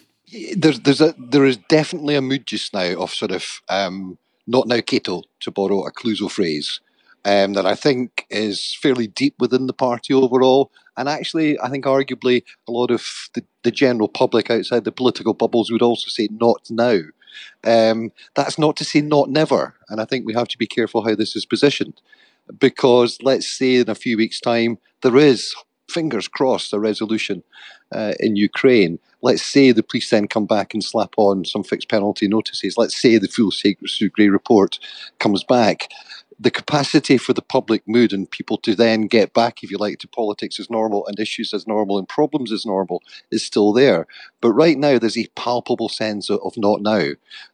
There's, 0.57 0.79
there's 0.81 1.01
a, 1.01 1.15
there 1.19 1.45
is 1.45 1.57
definitely 1.57 2.15
a 2.15 2.23
mood 2.23 2.47
just 2.47 2.73
now 2.73 2.95
of 3.01 3.13
sort 3.13 3.33
of 3.33 3.61
um, 3.69 4.19
not 4.47 4.69
now 4.69 4.81
Cato, 4.81 5.23
to 5.41 5.51
borrow 5.51 5.85
a 5.85 5.93
Clouseau 5.93 6.31
phrase, 6.31 6.81
um, 7.25 7.53
that 7.55 7.67
I 7.67 7.75
think 7.75 8.27
is 8.31 8.77
fairly 8.81 9.07
deep 9.07 9.35
within 9.39 9.67
the 9.67 9.73
party 9.73 10.15
overall. 10.15 10.71
And 10.97 11.09
actually, 11.09 11.59
I 11.61 11.71
think 11.71 11.85
arguably 11.85 12.43
a 12.69 12.73
lot 12.73 12.91
of 12.91 13.29
the, 13.35 13.45
the 13.63 13.71
general 13.71 14.09
public 14.09 14.51
outside 14.51 14.85
the 14.85 14.93
political 14.93 15.35
bubbles 15.35 15.71
would 15.71 15.83
also 15.83 16.09
say 16.09 16.29
not 16.31 16.63
now. 16.71 17.01
Um, 17.65 18.13
that's 18.35 18.59
not 18.59 18.77
to 18.77 18.85
say 18.85 19.01
not 19.01 19.31
never. 19.31 19.75
And 19.89 20.01
I 20.01 20.05
think 20.05 20.27
we 20.27 20.35
have 20.35 20.49
to 20.49 20.59
be 20.59 20.67
careful 20.67 21.03
how 21.03 21.15
this 21.15 21.35
is 21.35 21.47
positioned. 21.47 22.01
Because 22.59 23.19
let's 23.23 23.47
say 23.47 23.77
in 23.77 23.89
a 23.89 23.95
few 23.95 24.17
weeks' 24.17 24.41
time, 24.41 24.79
there 25.03 25.17
is, 25.17 25.55
fingers 25.89 26.29
crossed, 26.29 26.73
a 26.73 26.79
resolution 26.79 27.43
uh, 27.93 28.15
in 28.21 28.37
Ukraine. 28.37 28.99
Let's 29.23 29.43
say 29.43 29.71
the 29.71 29.85
police 29.85 30.11
then 30.11 30.27
come 30.27 30.47
back 30.47 30.75
and 30.75 30.83
slap 30.83 31.15
on 31.17 31.45
some 31.45 31.63
fixed 31.63 31.89
penalty 31.89 32.27
notices. 32.27 32.77
Let's 32.77 33.01
say 33.01 33.17
the 33.17 33.29
full 33.29 33.53
Sue 33.53 34.09
Gray 34.11 34.29
report 34.29 34.79
comes 35.21 35.45
back 35.45 35.89
the 36.43 36.51
capacity 36.51 37.17
for 37.17 37.33
the 37.33 37.43
public 37.43 37.87
mood 37.87 38.13
and 38.13 38.29
people 38.29 38.59
to 38.59 38.75
then 38.75 39.03
get 39.03 39.33
back, 39.33 39.63
if 39.63 39.71
you 39.71 39.79
like, 39.79 39.99
to 40.01 40.09
politics 40.09 40.59
as 40.59 40.69
normal 40.69 41.07
and 41.07 41.21
issues 41.21 41.55
as 41.55 41.69
normal 41.69 41.99
and 41.99 42.09
problems 42.09 42.51
as 42.51 42.67
normal 42.67 43.01
is 43.31 43.47
still 43.47 43.73
there. 43.73 44.09
But 44.41 44.53
right 44.53 44.77
now, 44.77 44.99
there's 44.99 45.17
a 45.17 45.29
palpable 45.37 45.89
sense 45.89 46.29
of, 46.29 46.41
of 46.45 46.55
not 46.57 46.83
now. 46.83 47.11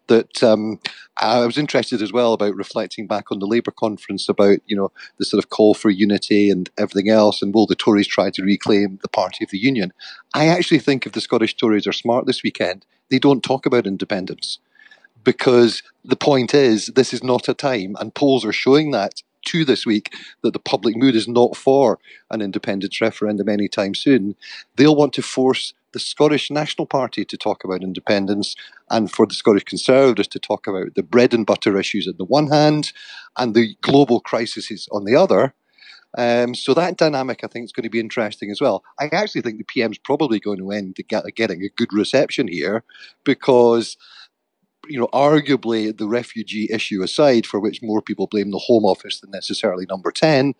That 0.07 0.43
um, 0.43 0.81
I 1.19 1.45
was 1.45 1.59
interested 1.59 2.01
as 2.01 2.15
well 2.15 2.33
about 2.33 2.55
reflecting 2.55 3.07
back 3.07 3.31
on 3.31 3.41
the 3.41 3.47
Labour 3.47 3.73
conference 3.73 4.27
about 4.27 4.61
you 4.67 4.75
know 4.75 4.91
the 5.19 5.27
sort 5.27 5.45
of 5.45 5.51
call 5.51 5.75
for 5.75 5.91
unity 5.91 6.49
and 6.49 6.71
everything 6.79 7.11
else, 7.11 7.43
and 7.43 7.53
will 7.53 7.67
the 7.67 7.75
Tories 7.75 8.07
try 8.07 8.31
to 8.31 8.43
reclaim 8.43 8.99
the 9.03 9.09
party 9.09 9.45
of 9.45 9.51
the 9.51 9.59
union? 9.59 9.93
I 10.33 10.47
actually 10.47 10.79
think 10.79 11.05
if 11.05 11.13
the 11.13 11.21
Scottish 11.21 11.57
Tories 11.57 11.87
are 11.87 11.93
smart 11.93 12.25
this 12.25 12.43
weekend, 12.43 12.87
they 13.11 13.19
don't 13.19 13.45
talk 13.45 13.67
about 13.67 13.87
independence 13.87 14.59
because 15.25 15.83
the 16.05 16.17
point 16.17 16.55
is 16.55 16.87
this 16.87 17.13
is 17.13 17.23
not 17.23 17.49
a 17.49 17.55
time, 17.55 17.97
and 18.01 18.15
polls 18.15 18.45
are 18.45 18.53
showing 18.53 18.91
that 18.93 19.23
to 19.47 19.65
this 19.65 19.87
week 19.87 20.13
that 20.43 20.53
the 20.53 20.59
public 20.59 20.97
mood 20.97 21.15
is 21.15 21.29
not 21.29 21.57
for 21.57 21.99
an 22.31 22.43
independence 22.43 23.01
referendum 23.01 23.49
anytime 23.49 23.95
soon. 23.95 24.37
They'll 24.77 24.97
want 24.97 25.13
to 25.15 25.23
force 25.23 25.75
the 25.93 25.99
Scottish 25.99 26.51
National 26.51 26.87
Party 26.87 27.25
to 27.25 27.37
talk 27.37 27.65
about 27.65 27.83
independence 27.83 28.55
and 28.91 29.11
for 29.11 29.27
the 29.27 29.35
Scottish 29.35 29.65
Conservatives 29.65 30.29
to 30.29 30.39
talk 30.39 30.67
about 30.67 30.95
the 30.95 31.03
bread 31.03 31.33
and 31.33 31.47
butter 31.47 31.79
issues 31.79 32.07
on 32.07 32.15
the 32.19 32.25
one 32.25 32.49
hand 32.49 32.93
and 33.37 33.55
the 33.55 33.75
global 33.81 34.21
crises 34.21 34.89
on 34.93 35.05
the 35.05 35.17
other. 35.17 35.55
Um, 36.17 36.55
so 36.55 36.75
that 36.75 36.97
dynamic, 36.97 37.41
I 37.45 37.49
think, 37.49 37.65
is 37.65 37.73
going 37.73 37.85
to 37.85 37.91
be 37.91 38.01
interesting 38.01 38.51
as 38.51 38.61
well. 38.61 38.83
I 38.99 39.09
actually 39.13 39.43
think 39.43 39.59
the 39.59 39.65
PM's 39.65 39.99
probably 39.99 40.41
going 40.41 40.59
to 40.59 40.71
end 40.71 40.97
getting 41.09 41.63
a 41.63 41.69
good 41.69 41.93
reception 41.93 42.49
here 42.49 42.83
because 43.25 43.97
you 44.89 44.99
know, 44.99 45.09
arguably 45.13 45.97
the 45.97 46.09
refugee 46.09 46.69
issue 46.71 47.03
aside, 47.03 47.47
for 47.47 47.61
which 47.61 47.83
more 47.83 48.03
people 48.03 48.27
blame 48.27 48.51
the 48.51 48.59
Home 48.59 48.85
Office 48.85 49.21
than 49.21 49.31
necessarily 49.31 49.87
Number 49.89 50.11
10, 50.11 50.55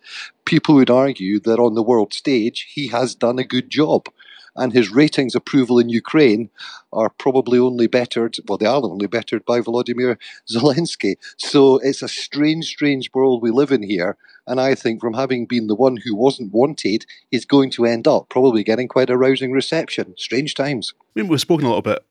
people 0.45 0.75
would 0.75 0.89
argue 0.89 1.39
that 1.41 1.59
on 1.59 1.75
the 1.75 1.83
world 1.83 2.13
stage 2.13 2.67
he 2.73 2.87
has 2.87 3.15
done 3.15 3.39
a 3.39 3.43
good 3.43 3.69
job 3.69 4.07
and 4.55 4.73
his 4.73 4.91
ratings 4.91 5.35
approval 5.35 5.79
in 5.79 5.89
Ukraine 5.89 6.49
are 6.91 7.09
probably 7.09 7.59
only 7.59 7.87
bettered, 7.87 8.37
well, 8.47 8.57
they 8.57 8.65
are 8.65 8.83
only 8.83 9.07
bettered 9.07 9.45
by 9.45 9.61
Volodymyr 9.61 10.17
Zelensky. 10.49 11.15
So 11.37 11.77
it's 11.77 12.01
a 12.01 12.07
strange, 12.07 12.65
strange 12.65 13.11
world 13.13 13.41
we 13.41 13.51
live 13.51 13.71
in 13.71 13.83
here. 13.83 14.17
And 14.47 14.59
I 14.59 14.73
think 14.73 14.99
from 14.99 15.13
having 15.13 15.45
been 15.45 15.67
the 15.67 15.75
one 15.75 15.97
who 15.97 16.15
wasn't 16.15 16.51
wanted, 16.51 17.05
he's 17.29 17.45
going 17.45 17.69
to 17.71 17.85
end 17.85 18.07
up 18.07 18.29
probably 18.29 18.63
getting 18.63 18.87
quite 18.87 19.11
a 19.11 19.17
rousing 19.17 19.51
reception. 19.51 20.15
Strange 20.17 20.55
times. 20.55 20.93
I 21.15 21.19
mean, 21.19 21.29
we've 21.29 21.39
spoken 21.39 21.65
a 21.65 21.69
little 21.69 21.83
bit 21.83 22.03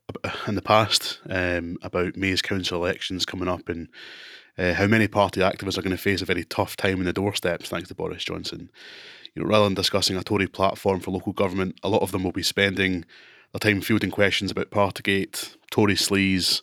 in 0.46 0.54
the 0.54 0.62
past 0.62 1.20
um, 1.28 1.78
about 1.82 2.16
May's 2.16 2.40
council 2.40 2.84
elections 2.84 3.26
coming 3.26 3.48
up 3.48 3.68
and 3.68 3.88
uh, 4.56 4.74
how 4.74 4.86
many 4.86 5.08
party 5.08 5.40
activists 5.40 5.78
are 5.78 5.82
going 5.82 5.96
to 5.96 6.02
face 6.02 6.22
a 6.22 6.26
very 6.26 6.44
tough 6.44 6.76
time 6.76 6.98
in 6.98 7.04
the 7.04 7.12
doorsteps 7.12 7.68
thanks 7.68 7.88
to 7.88 7.94
Boris 7.94 8.24
Johnson 8.24 8.70
you 9.34 9.42
know, 9.42 9.48
rather 9.48 9.64
than 9.64 9.74
discussing 9.74 10.16
a 10.16 10.22
Tory 10.22 10.46
platform 10.46 11.00
for 11.00 11.10
local 11.10 11.32
government, 11.32 11.78
a 11.82 11.88
lot 11.88 12.02
of 12.02 12.12
them 12.12 12.24
will 12.24 12.32
be 12.32 12.42
spending 12.42 13.04
their 13.52 13.60
time 13.60 13.80
fielding 13.80 14.10
questions 14.10 14.50
about 14.50 14.70
Partygate, 14.70 15.56
Tory 15.70 15.94
sleaze, 15.94 16.62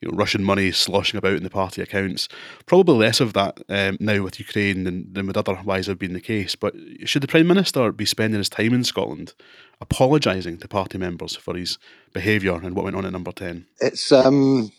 you 0.00 0.08
know, 0.08 0.16
Russian 0.16 0.44
money 0.44 0.70
sloshing 0.70 1.18
about 1.18 1.34
in 1.34 1.42
the 1.42 1.50
party 1.50 1.82
accounts. 1.82 2.28
Probably 2.66 2.96
less 2.96 3.20
of 3.20 3.32
that 3.32 3.60
um, 3.68 3.96
now 4.00 4.22
with 4.22 4.38
Ukraine 4.38 4.84
than, 4.84 5.12
than 5.12 5.26
would 5.26 5.36
otherwise 5.36 5.86
have 5.86 5.98
been 5.98 6.12
the 6.12 6.20
case. 6.20 6.54
But 6.54 6.74
should 7.04 7.22
the 7.22 7.28
Prime 7.28 7.46
Minister 7.48 7.90
be 7.92 8.04
spending 8.04 8.38
his 8.38 8.48
time 8.48 8.74
in 8.74 8.84
Scotland 8.84 9.34
apologising 9.80 10.58
to 10.58 10.68
party 10.68 10.98
members 10.98 11.36
for 11.36 11.56
his 11.56 11.78
behaviour 12.12 12.54
and 12.54 12.76
what 12.76 12.84
went 12.84 12.96
on 12.96 13.06
at 13.06 13.12
number 13.12 13.32
10? 13.32 13.66
It's, 13.80 14.12
um, 14.12 14.70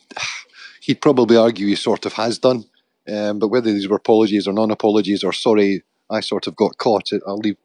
he'd 0.81 1.01
probably 1.01 1.35
argue 1.35 1.67
he 1.67 1.75
sort 1.75 2.05
of 2.05 2.13
has 2.13 2.39
done. 2.39 2.65
Um, 3.07 3.39
but 3.39 3.47
whether 3.47 3.71
these 3.71 3.87
were 3.87 3.97
apologies 3.97 4.47
or 4.47 4.53
non 4.53 4.71
apologies 4.71 5.23
or 5.23 5.33
sorry, 5.33 5.83
I 6.09 6.19
sort 6.19 6.47
of 6.47 6.55
got 6.55 6.77
caught. 6.77 7.09
I'll 7.27 7.37
leave 7.37 7.57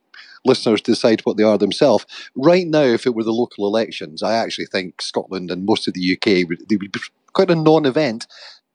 listeners 0.44 0.80
to 0.82 0.92
decide 0.92 1.20
what 1.22 1.36
they 1.36 1.42
are 1.42 1.58
themselves. 1.58 2.06
Right 2.36 2.66
now, 2.66 2.82
if 2.82 3.06
it 3.06 3.14
were 3.14 3.24
the 3.24 3.32
local 3.32 3.66
elections, 3.66 4.22
I 4.22 4.34
actually 4.34 4.66
think 4.66 5.00
Scotland 5.00 5.50
and 5.50 5.64
most 5.64 5.88
of 5.88 5.94
the 5.94 6.12
UK 6.12 6.48
would, 6.48 6.68
they 6.68 6.76
would 6.76 6.92
be 6.92 7.00
quite 7.32 7.50
a 7.50 7.54
non-event. 7.54 8.26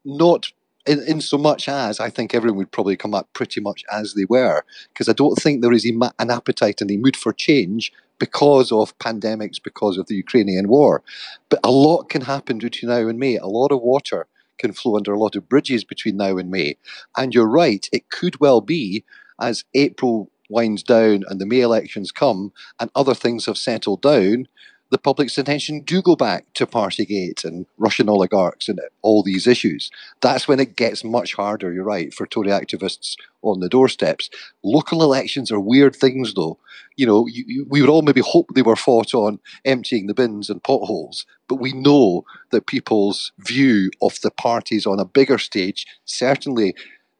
Not 0.05 0.51
in, 0.85 1.01
in 1.03 1.21
so 1.21 1.37
much 1.37 1.67
as 1.69 1.99
I 1.99 2.09
think 2.09 2.33
everyone 2.33 2.57
would 2.57 2.71
probably 2.71 2.97
come 2.97 3.13
up 3.13 3.29
pretty 3.33 3.61
much 3.61 3.83
as 3.91 4.13
they 4.13 4.25
were, 4.25 4.63
because 4.93 5.09
I 5.09 5.13
don't 5.13 5.35
think 5.35 5.61
there 5.61 5.73
is 5.73 5.85
an 5.85 6.31
appetite 6.31 6.81
and 6.81 6.89
a 6.89 6.97
mood 6.97 7.15
for 7.15 7.33
change 7.33 7.91
because 8.17 8.71
of 8.71 8.97
pandemics, 8.97 9.63
because 9.63 9.97
of 9.97 10.07
the 10.07 10.15
Ukrainian 10.15 10.67
war. 10.67 11.03
But 11.49 11.59
a 11.63 11.71
lot 11.71 12.09
can 12.09 12.21
happen 12.21 12.57
between 12.57 12.89
now 12.89 13.07
and 13.07 13.19
May. 13.19 13.37
A 13.37 13.45
lot 13.45 13.71
of 13.71 13.81
water 13.81 14.27
can 14.57 14.73
flow 14.73 14.97
under 14.97 15.13
a 15.13 15.19
lot 15.19 15.35
of 15.35 15.47
bridges 15.47 15.83
between 15.83 16.17
now 16.17 16.37
and 16.37 16.51
May. 16.51 16.77
And 17.15 17.33
you're 17.33 17.47
right, 17.47 17.87
it 17.93 18.09
could 18.09 18.39
well 18.39 18.59
be 18.61 19.05
as 19.41 19.63
April 19.73 20.29
winds 20.49 20.83
down 20.83 21.23
and 21.27 21.39
the 21.39 21.45
May 21.45 21.61
elections 21.61 22.11
come 22.11 22.51
and 22.79 22.89
other 22.95 23.13
things 23.13 23.45
have 23.45 23.57
settled 23.57 24.01
down, 24.01 24.47
the 24.91 24.97
public's 24.97 25.37
attention 25.37 25.81
do 25.81 26.01
go 26.01 26.15
back 26.15 26.45
to 26.55 26.65
Partygate 26.65 27.45
and 27.45 27.67
Russian 27.77 28.09
oligarchs 28.09 28.67
and 28.67 28.79
all 29.03 29.21
these 29.21 29.45
issues. 29.45 29.91
That's 30.21 30.47
when 30.47 30.59
it 30.59 30.75
gets 30.75 31.03
much 31.03 31.35
harder, 31.35 31.71
you're 31.71 31.83
right, 31.83 32.11
for 32.11 32.25
Tory 32.25 32.49
activists 32.49 33.15
on 33.43 33.59
the 33.59 33.69
doorsteps. 33.69 34.29
Local 34.63 35.03
elections 35.03 35.51
are 35.51 35.59
weird 35.59 35.95
things, 35.95 36.33
though. 36.33 36.57
You 36.95 37.05
know, 37.05 37.27
you, 37.27 37.43
you, 37.47 37.65
we 37.69 37.81
would 37.81 37.89
all 37.89 38.01
maybe 38.01 38.21
hope 38.21 38.49
they 38.55 38.63
were 38.63 38.75
fought 38.75 39.13
on 39.13 39.39
emptying 39.63 40.07
the 40.07 40.15
bins 40.15 40.49
and 40.49 40.63
potholes, 40.63 41.25
but 41.47 41.55
we 41.55 41.71
know 41.71 42.25
that 42.51 42.65
people's 42.65 43.31
view 43.37 43.91
of 44.01 44.19
the 44.21 44.31
parties 44.31 44.85
on 44.87 44.99
a 44.99 45.05
bigger 45.05 45.37
stage 45.37 45.85
certainly 46.03 46.73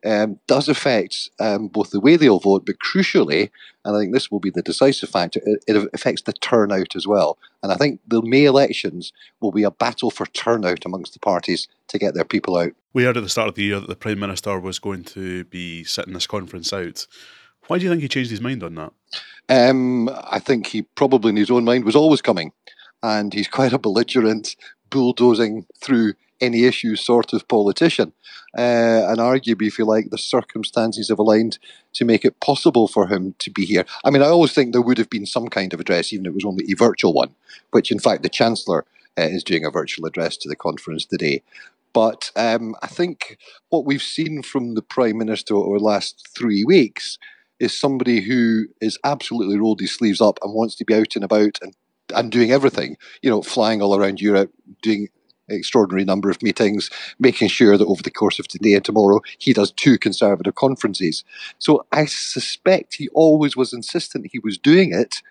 um, 0.06 0.40
does 0.48 0.70
affect 0.70 1.30
um, 1.40 1.68
both 1.68 1.92
the 1.92 2.00
way 2.00 2.16
they'll 2.16 2.40
vote, 2.40 2.66
but 2.66 2.80
crucially, 2.80 3.50
and 3.84 3.96
I 3.96 4.00
think 4.00 4.14
this 4.14 4.32
will 4.32 4.40
be 4.40 4.50
the 4.50 4.62
decisive 4.62 5.10
factor, 5.10 5.42
it, 5.46 5.64
it, 5.68 5.90
affects 5.94 6.22
the 6.24 6.34
turnout 6.34 6.96
as 6.96 7.06
well. 7.06 7.38
And 7.64 7.72
I 7.72 7.76
think 7.76 8.00
the 8.08 8.22
May 8.22 8.46
elections 8.46 9.12
will 9.42 9.52
be 9.52 9.64
a 9.64 9.72
battle 9.72 10.12
for 10.12 10.26
turnout 10.28 10.86
amongst 10.86 11.14
the 11.14 11.20
parties 11.20 11.68
to 11.90 12.00
get 12.00 12.14
their 12.14 12.26
people 12.26 12.58
out. 12.58 12.72
We 12.94 13.04
heard 13.04 13.18
at 13.18 13.24
the 13.24 13.30
start 13.30 13.50
of 13.50 13.56
the 13.56 13.64
year 13.64 13.80
that 13.80 13.90
the 13.90 13.96
Prime 13.96 14.20
Minister 14.20 14.60
was 14.60 14.80
going 14.80 15.04
to 15.06 15.44
be 15.46 15.84
sitting 15.84 16.14
this 16.14 16.28
conference 16.28 16.72
out. 16.72 17.06
Why 17.68 17.78
do 17.78 17.84
you 17.84 17.90
think 17.90 18.02
he 18.02 18.08
changed 18.08 18.32
his 18.32 18.42
mind 18.42 18.64
on 18.64 18.76
that? 18.76 18.94
Um, 19.50 20.10
I 20.10 20.40
think 20.40 20.68
he 20.68 20.84
probably 20.84 21.30
in 21.30 21.38
his 21.38 21.52
own 21.52 21.66
mind 21.66 21.84
was 21.84 21.96
always 21.96 22.22
coming. 22.22 22.52
And 23.02 23.34
he's 23.34 23.48
quite 23.48 23.74
a 23.74 23.80
belligerent, 23.80 24.56
bulldozing 24.90 25.66
through 25.82 26.14
any 26.42 26.66
issue 26.66 26.96
sort 26.96 27.34
of 27.34 27.48
politician. 27.48 28.14
Uh, 28.58 29.06
and 29.08 29.20
arguably, 29.20 29.68
if 29.68 29.78
you 29.78 29.86
like, 29.86 30.10
the 30.10 30.18
circumstances 30.18 31.10
have 31.10 31.20
aligned 31.20 31.60
to 31.94 32.06
make 32.06 32.26
it 32.26 32.40
possible 32.40 32.88
for 32.88 33.08
him 33.08 33.36
to 33.40 33.52
be 33.52 33.66
here. 33.66 33.86
I 34.04 34.10
mean, 34.10 34.22
I 34.22 34.28
always 34.28 34.54
think 34.54 34.72
there 34.72 34.82
would 34.82 34.98
have 34.98 35.10
been 35.10 35.26
some 35.26 35.48
kind 35.48 35.74
of 35.74 35.80
address, 35.80 36.12
even 36.12 36.26
if 36.26 36.32
it 36.32 36.36
was 36.36 36.46
only 36.46 36.66
a 36.72 36.76
virtual 36.76 37.14
one, 37.14 37.36
which 37.72 37.92
in 37.92 38.00
fact 38.00 38.24
the 38.24 38.30
Chancellor 38.30 38.86
uh, 39.18 39.24
is 39.24 39.44
doing 39.44 39.66
a 39.66 39.72
virtual 39.72 40.06
address 40.06 40.38
to 40.38 40.50
the 40.50 40.56
conference 40.56 41.06
today. 41.06 41.44
But 41.94 42.32
um, 42.36 42.76
I 42.82 42.88
think 42.88 43.38
what 43.70 43.86
we've 43.86 44.02
seen 44.02 44.42
from 44.44 44.76
the 44.76 44.82
Prime 44.82 45.18
Minister 45.18 45.56
over 45.56 45.80
the 45.80 45.84
last 45.84 46.28
three 46.38 46.64
weeks 46.64 47.18
is 47.60 47.78
somebody 47.78 48.22
who 48.22 48.66
is 48.80 48.98
absolutely 49.04 49.58
rolled 49.58 49.82
his 49.82 49.94
sleeves 49.94 50.22
up 50.22 50.40
and 50.42 50.54
wants 50.54 50.76
to 50.76 50.86
be 50.86 50.94
out 50.94 51.16
and 51.16 51.24
about 51.24 51.60
and 51.62 51.74
and 52.16 52.32
doing 52.32 52.52
everything, 52.52 52.98
you 53.22 53.30
know, 53.30 53.42
flying 53.42 53.82
all 53.82 53.96
around 53.96 54.20
Europe, 54.20 54.52
doing 54.82 55.10
extraordinary 55.50 56.06
number 56.06 56.30
of 56.30 56.42
meetings, 56.42 56.90
making 57.20 57.48
sure 57.48 57.78
that 57.78 57.88
over 57.88 58.04
the 58.04 58.12
course 58.12 58.40
of 58.40 58.48
today 58.48 58.74
and 58.74 58.86
tomorrow 58.86 59.22
he 59.38 59.54
does 59.54 59.72
two 59.72 59.98
conservative 59.98 60.56
conferences. 60.56 61.24
So 61.58 61.86
I 61.92 62.06
suspect 62.06 62.96
he 62.96 63.10
always 63.10 63.56
was 63.56 63.74
insistent 63.74 64.30
he 64.32 64.40
was 64.40 64.58
doing 64.58 64.94
it, 64.94 65.22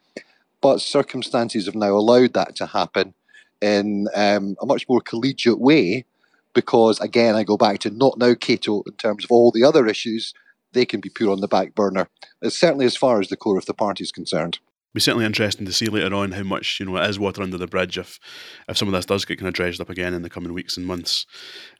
but 0.60 0.80
circumstances 0.80 1.66
have 1.66 1.74
now 1.74 1.92
allowed 1.92 2.34
that 2.34 2.56
to 2.56 2.66
happen 2.66 3.14
in 3.60 4.08
um, 4.14 4.56
a 4.60 4.66
much 4.66 4.88
more 4.88 5.00
collegiate 5.00 5.60
way. 5.60 6.04
Because 6.54 6.98
again, 7.00 7.36
I 7.36 7.44
go 7.44 7.56
back 7.56 7.78
to 7.80 7.90
not 7.90 8.18
now 8.18 8.34
Cato 8.34 8.82
in 8.82 8.94
terms 8.94 9.24
of 9.24 9.30
all 9.30 9.52
the 9.52 9.64
other 9.64 9.86
issues, 9.86 10.34
they 10.72 10.84
can 10.84 11.00
be 11.00 11.08
put 11.08 11.30
on 11.30 11.40
the 11.40 11.48
back 11.48 11.74
burner, 11.74 12.08
certainly 12.48 12.86
as 12.86 12.96
far 12.96 13.20
as 13.20 13.28
the 13.28 13.36
core 13.36 13.58
of 13.58 13.66
the 13.66 13.74
party 13.74 14.02
is 14.02 14.12
concerned 14.12 14.58
be 14.94 15.00
certainly 15.00 15.26
interesting 15.26 15.66
to 15.66 15.72
see 15.72 15.86
later 15.86 16.14
on 16.14 16.32
how 16.32 16.42
much 16.42 16.80
you 16.80 16.86
know 16.86 16.96
it 16.96 17.08
is 17.08 17.18
water 17.18 17.42
under 17.42 17.58
the 17.58 17.66
bridge 17.66 17.98
if 17.98 18.18
if 18.68 18.76
some 18.76 18.88
of 18.88 18.92
this 18.92 19.06
does 19.06 19.24
get 19.24 19.38
kind 19.38 19.48
of 19.48 19.54
dredged 19.54 19.80
up 19.80 19.90
again 19.90 20.14
in 20.14 20.22
the 20.22 20.30
coming 20.30 20.52
weeks 20.52 20.76
and 20.76 20.86
months. 20.86 21.26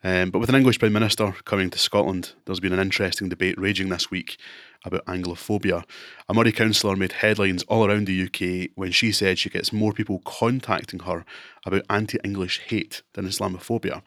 Um, 0.03 0.29
but 0.29 0.39
with 0.39 0.49
an 0.49 0.55
English 0.55 0.79
Prime 0.79 0.93
Minister 0.93 1.33
coming 1.45 1.69
to 1.71 1.79
Scotland, 1.79 2.33
there's 2.45 2.59
been 2.59 2.73
an 2.73 2.79
interesting 2.79 3.29
debate 3.29 3.59
raging 3.59 3.89
this 3.89 4.11
week 4.11 4.37
about 4.85 5.05
Anglophobia. 5.05 5.83
A 6.27 6.33
Moray 6.33 6.51
councillor 6.51 6.95
made 6.95 7.13
headlines 7.13 7.63
all 7.63 7.85
around 7.85 8.07
the 8.07 8.23
UK 8.23 8.71
when 8.75 8.91
she 8.91 9.11
said 9.11 9.39
she 9.39 9.49
gets 9.49 9.73
more 9.73 9.91
people 9.91 10.19
contacting 10.19 10.99
her 11.01 11.25
about 11.65 11.85
anti-English 11.89 12.61
hate 12.67 13.01
than 13.13 13.25
Islamophobia. 13.25 14.01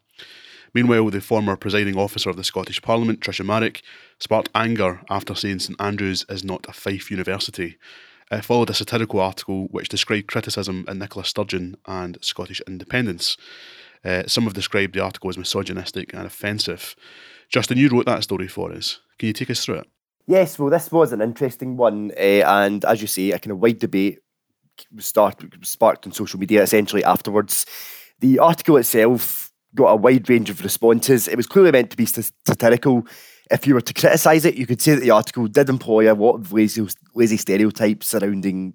Meanwhile, 0.75 1.11
the 1.11 1.21
former 1.21 1.56
presiding 1.56 1.99
officer 1.99 2.30
of 2.30 2.37
the 2.37 2.44
Scottish 2.44 2.80
Parliament, 2.80 3.21
Tricia 3.21 3.44
Marwick, 3.44 3.82
sparked 4.18 4.49
anger 4.54 5.02
after 5.11 5.35
saying 5.35 5.59
St 5.59 5.78
Andrews 5.78 6.25
is 6.30 6.42
not 6.42 6.66
a 6.66 6.73
Fife 6.73 7.11
university. 7.11 7.76
Uh, 8.32 8.40
followed 8.40 8.70
a 8.70 8.74
satirical 8.74 9.20
article 9.20 9.66
which 9.72 9.90
described 9.90 10.26
criticism 10.26 10.86
at 10.88 10.96
Nicola 10.96 11.22
Sturgeon 11.22 11.76
and 11.84 12.16
Scottish 12.22 12.62
independence. 12.66 13.36
Uh, 14.02 14.22
some 14.26 14.44
have 14.44 14.54
described 14.54 14.94
the 14.94 15.04
article 15.04 15.28
as 15.28 15.36
misogynistic 15.36 16.14
and 16.14 16.24
offensive. 16.24 16.96
Justin, 17.50 17.76
you 17.76 17.90
wrote 17.90 18.06
that 18.06 18.22
story 18.22 18.48
for 18.48 18.72
us. 18.72 19.00
Can 19.18 19.26
you 19.26 19.34
take 19.34 19.50
us 19.50 19.62
through 19.62 19.80
it? 19.80 19.86
Yes, 20.26 20.58
well, 20.58 20.70
this 20.70 20.90
was 20.90 21.12
an 21.12 21.20
interesting 21.20 21.76
one, 21.76 22.10
uh, 22.16 22.42
and 22.46 22.82
as 22.86 23.02
you 23.02 23.06
say, 23.06 23.32
a 23.32 23.38
kind 23.38 23.52
of 23.52 23.58
wide 23.60 23.78
debate 23.78 24.20
start, 24.98 25.44
sparked 25.60 26.06
on 26.06 26.12
social 26.12 26.40
media 26.40 26.62
essentially 26.62 27.04
afterwards. 27.04 27.66
The 28.20 28.38
article 28.38 28.78
itself 28.78 29.52
got 29.74 29.88
a 29.88 29.96
wide 29.96 30.30
range 30.30 30.48
of 30.48 30.62
responses. 30.62 31.28
It 31.28 31.36
was 31.36 31.46
clearly 31.46 31.72
meant 31.72 31.90
to 31.90 31.98
be 31.98 32.06
satirical, 32.06 33.06
if 33.50 33.66
you 33.66 33.75
were 33.75 33.80
to 33.80 33.94
criticise 33.94 34.44
it, 34.44 34.56
you 34.56 34.66
could 34.66 34.80
say 34.80 34.94
that 34.94 35.00
the 35.00 35.11
article 35.11 35.46
did 35.46 35.68
employ 35.68 36.12
a 36.12 36.14
lot 36.14 36.37
of 36.37 36.52
lazy, 36.52 36.87
lazy 37.14 37.37
stereotypes 37.37 38.08
surrounding 38.08 38.75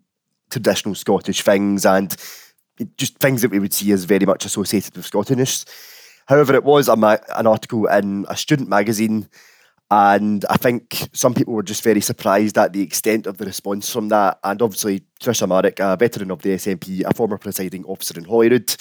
traditional 0.50 0.96
Scottish 0.96 1.42
things 1.42 1.86
and 1.86 2.16
just 2.98 3.18
things 3.18 3.42
that 3.42 3.52
we 3.52 3.60
would 3.60 3.74
see 3.74 3.92
as 3.92 4.04
very 4.04 4.26
much 4.26 4.46
associated 4.46 4.96
with 4.96 5.10
Scottishness. 5.10 5.66
However, 6.28 6.54
it 6.54 6.64
was 6.64 6.90
ma- 6.96 7.18
an 7.36 7.48
article 7.48 7.88
in 7.88 8.26
a 8.30 8.36
student 8.36 8.70
magazine, 8.70 9.28
and 9.90 10.46
I 10.50 10.58
think 10.58 11.08
some 11.14 11.34
people 11.34 11.54
were 11.54 11.64
just 11.64 11.84
very 11.84 12.02
surprised 12.02 12.58
at 12.58 12.74
the 12.74 12.82
extent 12.82 13.26
of 13.26 13.38
the 13.38 13.46
response 13.46 13.90
from 13.90 14.10
that. 14.10 14.38
And 14.44 14.62
obviously, 14.62 15.04
Tricia 15.22 15.48
Marwick, 15.48 15.80
a 15.80 15.96
veteran 15.96 16.30
of 16.30 16.42
the 16.42 16.50
SNP, 16.50 17.06
a 17.06 17.14
former 17.14 17.38
presiding 17.38 17.86
officer 17.86 18.18
in 18.18 18.26
Holyrood, 18.26 18.76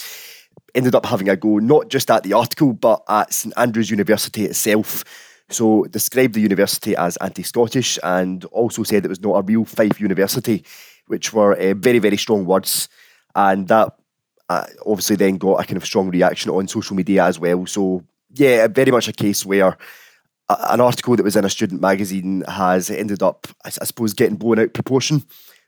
ended 0.74 0.94
up 0.94 1.06
having 1.06 1.28
a 1.28 1.36
go 1.36 1.58
not 1.58 1.88
just 1.88 2.10
at 2.10 2.22
the 2.22 2.32
article 2.32 2.72
but 2.72 3.02
at 3.08 3.32
St 3.32 3.54
Andrews 3.56 3.90
University 3.90 4.44
itself 4.44 5.04
so 5.48 5.84
described 5.84 6.34
the 6.34 6.40
university 6.40 6.96
as 6.96 7.16
anti-Scottish 7.18 7.98
and 8.02 8.44
also 8.46 8.82
said 8.82 9.04
it 9.04 9.08
was 9.08 9.20
not 9.20 9.36
a 9.36 9.42
real 9.42 9.64
Fife 9.64 10.00
university, 10.00 10.64
which 11.06 11.32
were 11.32 11.54
uh, 11.54 11.74
very, 11.74 11.98
very 11.98 12.16
strong 12.16 12.44
words. 12.44 12.88
And 13.34 13.68
that 13.68 13.92
uh, 14.48 14.66
obviously 14.84 15.16
then 15.16 15.36
got 15.36 15.60
a 15.60 15.64
kind 15.64 15.76
of 15.76 15.84
strong 15.84 16.10
reaction 16.10 16.50
on 16.50 16.68
social 16.68 16.96
media 16.96 17.24
as 17.24 17.38
well. 17.38 17.66
So 17.66 18.02
yeah, 18.34 18.66
very 18.66 18.90
much 18.90 19.08
a 19.08 19.12
case 19.12 19.46
where 19.46 19.76
an 20.48 20.80
article 20.80 21.16
that 21.16 21.24
was 21.24 21.36
in 21.36 21.44
a 21.44 21.50
student 21.50 21.80
magazine 21.80 22.42
has 22.48 22.90
ended 22.90 23.22
up, 23.22 23.46
I, 23.64 23.68
I 23.68 23.84
suppose, 23.84 24.14
getting 24.14 24.36
blown 24.36 24.58
out 24.58 24.74
proportion. 24.74 25.22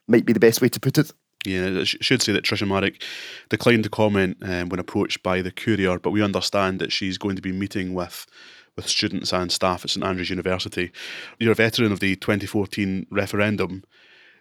Might 0.07 0.27
be 0.27 0.33
the 0.33 0.41
best 0.41 0.61
way 0.61 0.69
to 0.69 0.81
put 0.81 0.99
it. 0.99 1.13
Yeah, 1.45 1.81
I 1.81 1.85
should 1.85 2.23
say 2.23 2.33
that 2.33 2.45
Tricia 2.45 2.67
Marwick 2.67 3.03
declined 3.49 3.85
to 3.85 3.91
comment 3.91 4.39
um, 4.43 4.69
when 4.71 4.81
approached 4.81 5.23
by 5.23 5.41
the 5.41 5.53
Courier, 5.53 5.99
but 5.99 6.11
we 6.11 6.23
understand 6.23 6.81
that 6.81 6.93
she's 6.93 7.17
going 7.17 7.37
to 7.37 7.43
be 7.43 7.53
meeting 7.53 7.95
with 7.95 8.27
with 8.79 8.89
students 8.89 9.33
and 9.33 9.51
staff 9.51 9.85
at 9.85 9.91
St 9.91 10.07
Andrews 10.07 10.31
University. 10.31 10.93
You're 11.41 11.53
a 11.53 11.57
veteran 11.57 11.91
of 11.91 11.99
the 11.99 12.15
2014 12.15 13.09
referendum. 13.11 13.83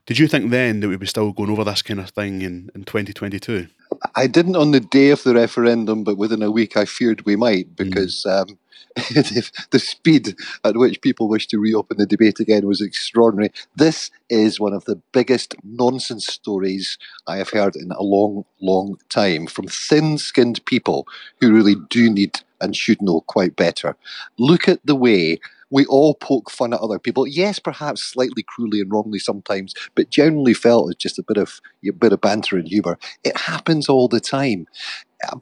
Did 0.05 0.19
you 0.19 0.27
think 0.27 0.51
then 0.51 0.79
that 0.79 0.87
we'd 0.87 0.99
be 0.99 1.07
still 1.07 1.31
going 1.31 1.49
over 1.49 1.63
this 1.63 1.81
kind 1.81 1.99
of 1.99 2.11
thing 2.11 2.43
in, 2.43 2.69
in 2.75 2.83
2022? 2.83 3.67
I 4.15 4.27
didn't 4.27 4.55
on 4.55 4.71
the 4.71 4.79
day 4.79 5.09
of 5.09 5.23
the 5.23 5.33
referendum, 5.33 6.03
but 6.03 6.17
within 6.17 6.43
a 6.43 6.51
week 6.51 6.77
I 6.77 6.85
feared 6.85 7.25
we 7.25 7.35
might 7.35 7.65
hmm. 7.65 7.73
because 7.73 8.23
mm. 8.27 8.41
um, 8.41 8.59
the 8.95 9.79
speed 9.79 10.35
at 10.63 10.77
which 10.77 11.01
people 11.01 11.27
wish 11.27 11.47
to 11.47 11.59
reopen 11.59 11.97
the 11.97 12.05
debate 12.05 12.39
again 12.39 12.67
was 12.67 12.79
extraordinary. 12.79 13.51
This 13.75 14.11
is 14.29 14.59
one 14.59 14.73
of 14.73 14.85
the 14.85 15.01
biggest 15.13 15.55
nonsense 15.63 16.27
stories 16.27 16.99
I 17.25 17.37
have 17.37 17.49
heard 17.49 17.75
in 17.75 17.91
a 17.91 18.03
long, 18.03 18.45
long 18.61 18.97
time 19.09 19.47
from 19.47 19.67
thin 19.67 20.19
skinned 20.19 20.63
people 20.65 21.07
who 21.41 21.53
really 21.53 21.75
do 21.89 22.09
need 22.09 22.41
and 22.61 22.75
should 22.75 23.01
know 23.01 23.21
quite 23.21 23.55
better. 23.55 23.95
Look 24.37 24.67
at 24.67 24.85
the 24.85 24.95
way 24.95 25.39
we 25.69 25.85
all 25.85 26.15
poke 26.15 26.49
fun 26.49 26.73
at 26.73 26.79
other 26.79 26.99
people. 26.99 27.27
Yes, 27.27 27.59
perhaps 27.59 28.01
slightly 28.01 28.43
cruelly 28.43 28.81
and 28.81 28.91
wrongly 28.91 29.19
sometimes, 29.19 29.73
but 29.95 30.09
generally 30.09 30.53
felt 30.53 30.89
as 30.89 30.95
just 30.95 31.19
a 31.19 31.23
bit 31.23 31.37
of 31.37 31.59
a 31.87 31.91
bit 31.91 32.13
of 32.13 32.21
banter 32.21 32.57
and 32.57 32.67
humour. 32.67 32.97
It 33.23 33.35
happens 33.35 33.89
all 33.89 34.07
the 34.07 34.19
time. 34.19 34.67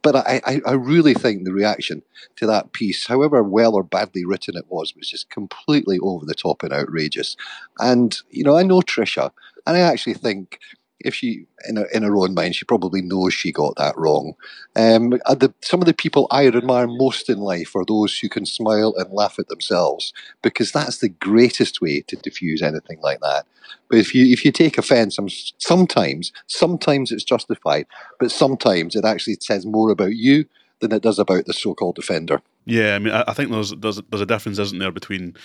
But 0.02 0.16
I, 0.16 0.42
I 0.46 0.62
I, 0.66 0.72
really 0.72 1.14
think 1.14 1.44
the 1.44 1.52
reaction 1.52 2.02
to 2.38 2.48
that 2.48 2.72
piece, 2.72 3.08
however 3.08 3.44
well 3.44 3.76
or 3.76 3.84
badly 3.84 4.24
written 4.24 4.56
it 4.56 4.66
was, 4.70 4.96
was 4.96 5.10
just 5.10 5.30
completely 5.30 6.00
over 6.00 6.26
the 6.26 6.34
top 6.34 6.64
and 6.64 6.72
outrageous. 6.72 7.36
And, 7.80 8.18
you 8.30 8.46
know, 8.46 8.58
I 8.58 8.64
know 8.64 8.80
Tricia, 8.80 9.32
and 9.68 9.76
I 9.76 9.82
actually 9.82 10.14
think 10.14 10.60
if 11.00 11.14
she 11.14 11.46
in 11.68 11.75
her, 11.78 11.86
in 11.94 12.04
her 12.04 12.16
own 12.16 12.34
mind 12.34 12.56
she 12.56 12.66
probably 12.66 13.02
knows 13.02 13.34
she 13.34 13.52
got 13.52 13.75
that 13.75 13.98
wrong. 13.98 14.34
Um, 14.75 15.12
the, 15.12 15.54
some 15.62 15.82
of 15.82 15.86
the 15.86 15.94
people 15.94 16.28
i 16.32 16.48
admire 16.48 16.88
most 16.88 17.30
in 17.30 17.40
life 17.40 17.75
are 17.75 17.86
those 17.86 18.18
who 18.18 18.30
can 18.30 18.46
smile 18.46 18.94
and 18.98 19.12
laugh 19.12 19.38
at 19.40 19.48
themselves 19.48 20.14
because 20.42 20.72
that's 20.72 21.00
the 21.00 21.10
greatest 21.10 21.82
way 21.82 22.02
to 22.02 22.16
diffuse 22.16 22.62
anything 22.62 23.00
like 23.02 23.20
that. 23.22 23.46
But 23.90 24.00
if 24.00 24.16
you 24.16 24.25
if 24.25 24.46
you 24.46 24.52
take 24.52 24.78
offense 24.78 25.18
sometimes 25.58 26.32
sometimes 26.48 27.12
it's 27.12 27.24
justified 27.24 27.86
but 28.20 28.32
sometimes 28.32 28.96
it 28.96 29.06
actually 29.06 29.38
says 29.42 29.66
more 29.66 29.90
about 29.92 30.16
you 30.16 30.46
than 30.80 30.92
it 30.92 31.04
does 31.04 31.20
about 31.20 31.46
the 31.46 31.54
so-called 31.54 31.98
offender 32.00 32.42
yeah 32.66 32.96
i 32.96 33.00
mean 33.00 33.14
i 33.14 33.34
think 33.34 33.52
there's 33.52 33.72
there's, 33.72 34.02
there's 34.10 34.22
a 34.22 34.26
difference 34.26 34.60
isn't 34.60 34.80
there 34.80 34.92
between 34.92 35.36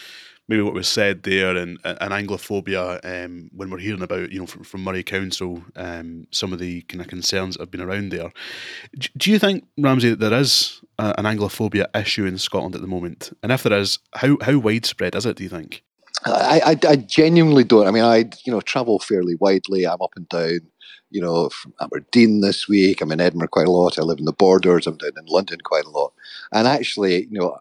maybe 0.51 0.63
what 0.63 0.75
was 0.75 0.89
said 0.89 1.23
there 1.23 1.57
and, 1.57 1.79
and 1.85 2.11
Anglophobia 2.13 2.99
um, 3.05 3.49
when 3.55 3.71
we're 3.71 3.79
hearing 3.79 4.03
about, 4.03 4.33
you 4.33 4.41
know, 4.41 4.47
from, 4.47 4.65
from 4.65 4.83
Moray 4.83 5.05
Council, 5.05 5.63
um, 5.77 6.27
some 6.33 6.53
of 6.53 6.59
the 6.59 6.83
kind 6.83 7.01
of 7.01 7.07
concerns 7.07 7.55
that 7.55 7.63
have 7.63 7.71
been 7.71 7.81
around 7.81 8.11
there. 8.11 8.33
Do 9.17 9.31
you 9.31 9.39
think, 9.39 9.65
Ramsay, 9.79 10.11
that 10.11 10.19
there 10.19 10.41
is 10.41 10.81
a, 10.99 11.15
an 11.19 11.25
Anglophobia 11.25 11.87
issue 11.95 12.27
in 12.27 12.37
Scotland 12.37 12.75
at 12.75 12.81
the 12.81 12.89
moment? 12.89 13.33
And 13.45 13.53
if 13.53 13.63
there 13.63 13.79
is, 13.79 14.01
how, 14.15 14.39
how 14.43 14.59
widespread 14.59 15.15
is 15.15 15.25
it, 15.25 15.37
do 15.37 15.45
you 15.45 15.49
think? 15.49 15.85
I, 16.27 16.61
I, 16.67 16.89
I 16.89 16.97
genuinely 16.97 17.63
don't. 17.63 17.87
I 17.87 17.93
mean, 17.93 18.05
I 18.05 18.29
you 18.45 18.53
know 18.53 18.61
travel 18.61 18.99
fairly 18.99 19.37
widely. 19.37 19.87
I'm 19.87 20.03
up 20.03 20.13
and 20.17 20.29
down, 20.29 20.61
you 21.11 21.21
know, 21.21 21.49
from 21.49 21.75
Aberdeen 21.81 22.41
this 22.41 22.69
week. 22.69 23.01
I'm 23.01 23.13
in 23.13 23.21
Edinburgh 23.21 23.49
quite 23.49 23.67
a 23.67 23.73
lot. 23.73 23.99
I 23.99 24.03
live 24.03 24.19
in 24.19 24.25
the 24.25 24.33
borders. 24.33 24.87
I'm 24.87 24.97
down 24.97 25.13
in 25.17 25.27
London 25.27 25.61
quite 25.63 25.85
a 25.85 25.91
lot. 25.91 26.13
And 26.53 26.67
actually, 26.67 27.27
you 27.27 27.39
know, 27.39 27.59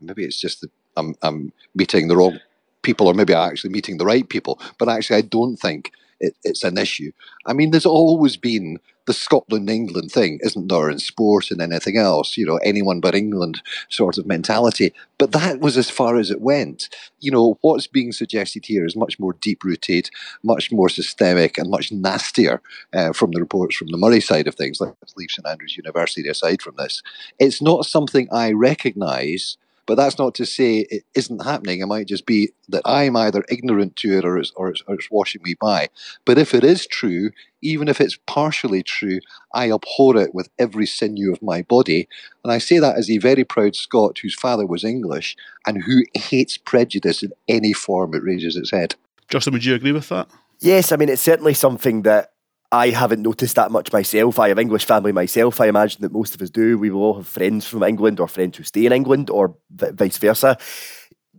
maybe 0.00 0.24
it's 0.24 0.40
just 0.40 0.60
the 0.60 0.70
I'm, 0.96 1.14
I'm 1.22 1.52
meeting 1.74 2.08
the 2.08 2.16
wrong 2.16 2.38
people, 2.82 3.06
or 3.06 3.14
maybe 3.14 3.34
I'm 3.34 3.50
actually 3.50 3.70
meeting 3.70 3.98
the 3.98 4.04
right 4.04 4.28
people. 4.28 4.60
But 4.78 4.88
actually, 4.88 5.16
I 5.16 5.22
don't 5.22 5.56
think 5.56 5.92
it, 6.20 6.36
it's 6.44 6.64
an 6.64 6.78
issue. 6.78 7.12
I 7.46 7.52
mean, 7.52 7.70
there's 7.70 7.86
always 7.86 8.36
been 8.36 8.78
the 9.06 9.14
Scotland 9.14 9.68
England 9.68 10.12
thing, 10.12 10.38
isn't 10.42 10.68
there, 10.68 10.90
in 10.90 10.98
sport 10.98 11.50
and 11.50 11.60
anything 11.60 11.96
else? 11.96 12.36
You 12.36 12.46
know, 12.46 12.58
anyone 12.58 13.00
but 13.00 13.14
England 13.14 13.60
sort 13.88 14.18
of 14.18 14.26
mentality. 14.26 14.92
But 15.18 15.32
that 15.32 15.60
was 15.60 15.76
as 15.76 15.90
far 15.90 16.16
as 16.16 16.30
it 16.30 16.40
went. 16.40 16.88
You 17.18 17.32
know, 17.32 17.58
what's 17.62 17.86
being 17.86 18.12
suggested 18.12 18.66
here 18.66 18.84
is 18.84 18.94
much 18.94 19.18
more 19.18 19.32
deep 19.40 19.64
rooted, 19.64 20.10
much 20.42 20.70
more 20.70 20.88
systemic, 20.88 21.58
and 21.58 21.70
much 21.70 21.90
nastier 21.90 22.62
uh, 22.92 23.12
from 23.12 23.32
the 23.32 23.40
reports 23.40 23.74
from 23.74 23.88
the 23.88 23.98
Moray 23.98 24.20
side 24.20 24.46
of 24.46 24.54
things. 24.54 24.80
Let's 24.80 25.16
leave 25.16 25.30
St 25.30 25.46
Andrews 25.46 25.76
University 25.76 26.28
aside 26.28 26.62
from 26.62 26.76
this. 26.76 27.02
It's 27.38 27.60
not 27.60 27.86
something 27.86 28.28
I 28.30 28.52
recognise 28.52 29.56
but 29.90 29.96
that's 29.96 30.20
not 30.20 30.36
to 30.36 30.46
say 30.46 30.86
it 30.88 31.02
isn't 31.16 31.44
happening. 31.44 31.80
It 31.80 31.86
might 31.86 32.06
just 32.06 32.24
be 32.24 32.50
that 32.68 32.82
I'm 32.84 33.16
either 33.16 33.44
ignorant 33.48 33.96
to 33.96 34.16
it 34.16 34.24
or 34.24 34.38
it's, 34.38 34.52
or 34.54 34.68
it's, 34.68 34.84
or 34.86 34.94
it's 34.94 35.10
washing 35.10 35.42
me 35.42 35.56
by. 35.60 35.88
But 36.24 36.38
if 36.38 36.54
it 36.54 36.62
is 36.62 36.86
true, 36.86 37.32
even 37.60 37.88
if 37.88 38.00
it's 38.00 38.16
partially 38.28 38.84
true, 38.84 39.18
I 39.52 39.72
abhor 39.72 40.16
it 40.16 40.32
with 40.32 40.48
every 40.60 40.86
sinew 40.86 41.32
of 41.32 41.42
my 41.42 41.62
body. 41.62 42.08
And 42.44 42.52
I 42.52 42.58
say 42.58 42.78
that 42.78 42.98
as 42.98 43.10
a 43.10 43.18
very 43.18 43.42
proud 43.42 43.74
Scot 43.74 44.18
whose 44.22 44.36
father 44.36 44.64
was 44.64 44.84
English 44.84 45.36
and 45.66 45.82
who 45.82 46.04
hates 46.14 46.56
prejudice 46.56 47.24
in 47.24 47.32
any 47.48 47.72
form 47.72 48.14
it 48.14 48.22
raises 48.22 48.54
its 48.54 48.70
head. 48.70 48.94
Justin, 49.26 49.54
would 49.54 49.64
you 49.64 49.74
agree 49.74 49.90
with 49.90 50.08
that? 50.10 50.28
Yes, 50.60 50.92
I 50.92 50.96
mean, 50.98 51.08
it's 51.08 51.20
certainly 51.20 51.54
something 51.54 52.02
that 52.02 52.30
I 52.72 52.90
haven't 52.90 53.22
noticed 53.22 53.56
that 53.56 53.72
much 53.72 53.92
myself. 53.92 54.38
I 54.38 54.48
have 54.48 54.58
English 54.58 54.84
family 54.84 55.10
myself. 55.12 55.60
I 55.60 55.66
imagine 55.66 56.02
that 56.02 56.12
most 56.12 56.34
of 56.34 56.42
us 56.42 56.50
do. 56.50 56.78
We 56.78 56.90
will 56.90 57.02
all 57.02 57.14
have 57.14 57.26
friends 57.26 57.66
from 57.66 57.82
England 57.82 58.20
or 58.20 58.28
friends 58.28 58.58
who 58.58 58.64
stay 58.64 58.86
in 58.86 58.92
England 58.92 59.28
or 59.28 59.56
vice 59.70 60.18
versa. 60.18 60.56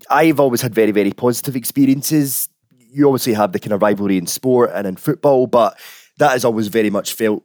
I've 0.10 0.40
always 0.40 0.62
had 0.62 0.76
very, 0.76 0.92
very 0.92 1.12
positive 1.12 1.56
experiences. 1.56 2.50
You 2.78 3.08
obviously 3.08 3.34
have 3.34 3.54
the 3.54 3.60
kind 3.60 3.72
of 3.72 3.82
rivalry 3.82 4.18
in 4.18 4.28
sport 4.28 4.72
and 4.74 4.86
in 4.86 4.98
football, 4.98 5.48
but 5.48 5.80
that 6.18 6.32
has 6.32 6.44
always 6.44 6.68
very 6.68 6.90
much 6.90 7.14
felt 7.14 7.44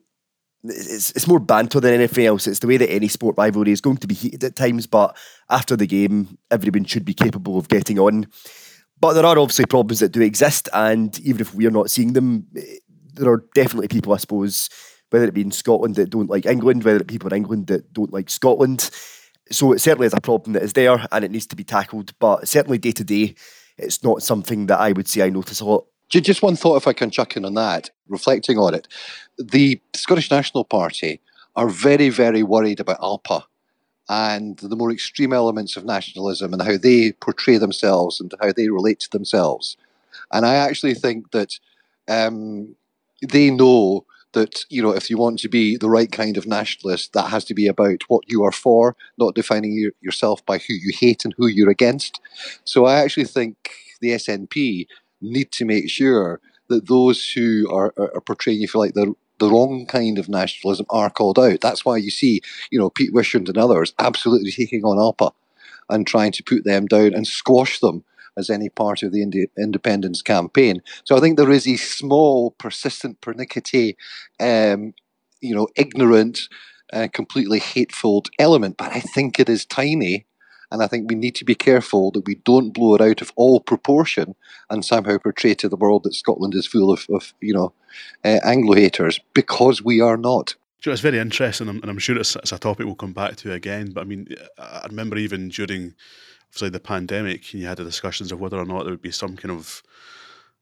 it's, 0.64 1.11
it's 1.12 1.29
more 1.29 1.38
banter 1.38 1.81
than 1.81 1.94
anything 1.94 2.27
else. 2.27 2.46
It's 2.46 2.59
the 2.59 2.66
way 2.66 2.77
that 2.77 2.90
any 2.90 3.09
sport 3.09 3.37
rivalry 3.38 3.72
is 3.72 3.81
going 3.81 3.99
to 3.99 4.07
be 4.07 4.14
heated 4.14 4.42
at 4.42 4.57
times, 4.57 4.87
but 4.87 5.16
after 5.49 5.77
the 5.77 5.87
game, 5.87 6.38
everyone 6.51 6.85
should 6.85 7.05
be 7.05 7.14
capable 7.14 7.59
of 7.59 7.68
getting 7.68 7.99
on. 7.99 8.27
But 8.99 9.12
there 9.12 9.27
are 9.27 9.38
obviously 9.38 9.66
problems 9.66 10.01
that 10.01 10.12
do 10.12 10.22
exist, 10.22 10.68
and 10.72 11.18
even 11.20 11.40
if 11.40 11.55
we 11.55 11.66
are 11.66 11.70
not 11.70 11.90
seeing 11.90 12.14
them, 12.14 12.46
there 13.16 13.33
are 13.33 13.44
definitely 13.55 13.88
people, 13.88 14.12
I 14.12 14.18
suppose, 14.18 14.68
whether 15.11 15.26
it 15.26 15.35
be 15.35 15.42
in 15.42 15.50
Scotland 15.50 15.96
that 15.96 16.11
don't 16.11 16.31
like 16.31 16.46
England, 16.46 16.85
whether 16.85 16.98
it 16.98 17.07
be 17.07 17.14
people 17.14 17.29
in 17.29 17.37
England 17.37 17.66
that 17.68 17.92
don't 17.92 18.12
like 18.12 18.31
Scotland. 18.31 18.90
So 19.50 19.72
it 19.72 19.81
certainly 19.81 20.07
is 20.07 20.14
a 20.14 20.20
problem 20.20 20.55
that 20.55 20.62
is 20.62 20.72
there 20.72 21.07
and 21.12 21.24
it 21.24 21.31
needs 21.31 21.46
to 21.46 21.57
be 21.57 21.64
tackled. 21.64 22.12
But 22.18 22.48
certainly 22.48 22.79
day 22.79 22.92
to 22.92 23.05
day, 23.05 23.35
it's 23.79 24.02
not 24.02 24.22
something 24.22 24.66
that 24.66 24.81
I 24.81 24.92
would 24.92 25.09
say 25.09 25.22
I 25.22 25.31
notice 25.31 25.61
a 25.61 25.64
lot. 25.64 25.87
Just 26.09 26.42
one 26.42 26.57
thought, 26.57 26.76
if 26.76 26.87
I 26.87 26.92
can 26.92 27.11
chuck 27.11 27.37
in 27.37 27.44
on 27.44 27.55
that, 27.55 27.90
reflecting 28.09 28.59
on 28.59 28.74
it. 28.74 28.87
The 29.38 29.81
Scottish 29.94 30.31
National 30.31 30.64
Party 30.64 31.20
are 31.57 31.68
very, 31.68 32.11
very 32.11 32.42
worried 32.42 32.81
about 32.81 33.02
Alba 33.02 33.44
and 34.09 34.57
the 34.59 34.76
more 34.76 34.92
extreme 34.92 35.33
elements 35.33 35.76
of 35.76 35.85
nationalism 35.85 36.52
and 36.52 36.62
how 36.62 36.76
they 36.76 37.12
portray 37.12 37.59
themselves 37.59 38.20
and 38.20 38.33
how 38.40 38.52
they 38.52 38.68
relate 38.68 39.00
to 39.00 39.11
themselves. 39.11 39.76
And 40.33 40.46
I 40.46 40.55
actually 40.55 40.94
think 40.94 41.33
that 41.33 41.59
um, 42.09 42.76
they 43.22 43.50
know 43.50 44.05
that 44.33 44.64
you 44.68 44.83
know 44.83 44.90
if 44.90 45.09
you 45.09 45.16
want 45.16 45.38
to 45.40 45.48
be 45.48 45.76
the 45.76 45.88
right 45.88 46.12
kind 46.12 46.37
of 46.37 46.46
nationalist, 46.46 47.12
that 47.14 47.31
has 47.31 47.44
to 47.46 47.55
be 47.55 47.66
about 47.66 48.02
what 48.09 48.24
you 48.26 48.44
are 48.44 48.52
for, 48.52 48.96
not 49.18 49.35
defining 49.35 49.72
your, 49.72 49.92
yourself 50.00 50.44
by 50.44 50.59
who 50.59 50.74
you 50.74 50.92
hate 50.94 51.24
and 51.24 51.35
who 51.37 51.46
you're 51.46 51.70
against. 51.70 52.20
So 52.64 52.85
I 52.85 53.00
actually 53.00 53.24
think 53.24 53.70
the 54.00 54.11
SNP 54.11 54.87
need 55.20 55.50
to 55.52 55.64
make 55.64 55.88
sure 55.88 56.40
that 56.68 56.88
those 56.88 57.31
who 57.31 57.68
are, 57.72 57.94
are, 57.96 58.14
are 58.16 58.20
portraying, 58.20 58.61
you 58.61 58.68
like, 58.74 58.94
the 58.94 59.14
the 59.38 59.50
wrong 59.50 59.87
kind 59.87 60.18
of 60.18 60.29
nationalism 60.29 60.87
are 60.90 61.11
called 61.11 61.38
out. 61.38 61.61
That's 61.61 61.85
why 61.85 61.98
you 61.98 62.11
see, 62.11 62.40
you 62.70 62.79
know, 62.79 62.90
Pete 62.90 63.12
Wishart 63.12 63.48
and 63.48 63.59
others 63.59 63.92
absolutely 63.98 64.50
taking 64.50 64.83
on 64.85 64.98
Alba 64.98 65.31
and 65.90 66.07
trying 66.07 66.33
to 66.33 66.42
put 66.42 66.64
them 66.64 66.87
down 66.87 67.12
and 67.14 67.26
squash 67.26 67.79
them 67.81 68.05
as 68.37 68.51
any 68.51 68.68
part 68.68 69.03
of 69.03 69.12
the 69.12 69.22
Indi- 69.22 69.51
independence 69.59 70.22
campaign. 70.22 70.83
So 71.05 71.16
I 71.16 71.20
think 71.20 71.37
there 71.37 71.51
is 71.51 71.66
a 71.66 71.77
small, 71.77 72.53
persistent, 72.53 73.20
pernickety, 73.20 73.96
um, 74.38 74.94
you 75.40 75.55
know, 75.55 75.68
ignorant, 75.77 76.40
uh, 76.92 77.09
completely 77.12 77.59
hateful 77.59 78.25
element, 78.38 78.77
but 78.77 78.92
I 78.92 79.01
think 79.01 79.40
it 79.40 79.49
is 79.49 79.64
tiny. 79.64 80.27
And 80.72 80.83
I 80.83 80.88
think 80.88 81.09
we 81.09 81.14
need 81.14 81.37
to 81.37 81.44
be 81.44 81.55
careful 81.55 82.11
that 82.11 82.27
we 82.27 82.37
don't 82.37 82.72
blow 82.72 82.96
it 82.96 83.01
out 83.01 83.22
of 83.22 83.33
all 83.37 83.61
proportion 83.61 84.35
and 84.68 84.85
somehow 84.85 85.16
portray 85.18 85.55
to 85.55 85.68
the 85.68 85.77
world 85.77 86.03
that 86.03 86.14
Scotland 86.14 86.55
is 86.57 86.66
full 86.66 86.92
of, 86.92 87.07
of 87.11 87.35
you 87.40 87.55
know, 87.55 87.72
uh, 88.25 88.40
Anglo 88.44 88.75
haters 88.75 89.20
because 89.33 89.83
we 89.83 90.01
are 90.01 90.16
not. 90.16 90.57
So 90.81 90.92
it's 90.92 91.01
very 91.01 91.18
interesting, 91.18 91.68
and 91.68 91.85
I'm 91.85 91.99
sure 91.99 92.18
it's, 92.18 92.37
it's, 92.37 92.53
a 92.53 92.59
topic 92.59 92.87
we'll 92.87 92.94
come 92.94 93.12
back 93.12 93.37
to 93.37 93.53
again. 93.53 93.92
But 93.92 94.03
I 94.03 94.05
mean, 94.05 94.29
I 94.59 94.87
remember 94.88 95.16
even 95.16 95.49
during 95.49 95.94
obviously 96.57 96.71
the 96.71 96.81
pandemic, 96.81 97.53
you 97.53 97.66
had 97.66 97.77
the 97.77 97.85
discussions 97.85 98.33
of 98.33 98.40
whether 98.40 98.59
or 98.59 98.64
not 98.64 98.85
there 98.85 98.92
would 98.92 99.03
be 99.03 99.11
some 99.11 99.37
kind 99.37 99.53
of 99.53 99.83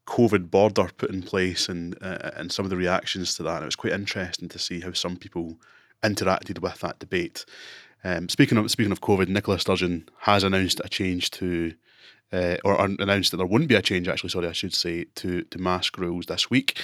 COVID 0.09 0.51
border 0.51 0.91
put 0.97 1.11
in 1.11 1.23
place, 1.23 1.69
and 1.69 1.97
uh, 2.03 2.33
and 2.35 2.51
some 2.51 2.67
of 2.67 2.71
the 2.71 2.77
reactions 2.77 3.37
to 3.37 3.45
that. 3.45 3.55
And 3.55 3.63
it 3.63 3.67
was 3.67 3.77
quite 3.77 3.93
interesting 3.93 4.49
to 4.49 4.59
see 4.59 4.81
how 4.81 4.93
some 4.93 5.17
people 5.17 5.57
interacted 6.03 6.59
with 6.59 6.81
that 6.81 6.99
debate. 6.99 7.45
Um, 8.03 8.29
speaking 8.29 8.59
of 8.59 8.69
speaking 8.73 8.91
of 8.91 9.03
COVID, 9.03 9.29
Nicola 9.29 9.61
Sturgeon 9.61 10.09
has 10.19 10.43
announced 10.43 10.81
a 10.85 10.89
change 10.89 11.31
to 11.33 11.75
uh, 12.33 12.57
or 12.65 12.85
announced 12.85 13.31
that 13.31 13.37
there 13.37 13.47
wouldn't 13.47 13.69
be 13.69 13.77
a 13.77 13.83
change, 13.83 14.09
actually, 14.09 14.31
sorry, 14.31 14.49
I 14.49 14.53
should 14.53 14.75
say, 14.75 15.05
to, 15.15 15.43
to 15.43 15.59
mask 15.59 15.97
rules 15.99 16.27
this 16.27 16.51
week. 16.51 16.81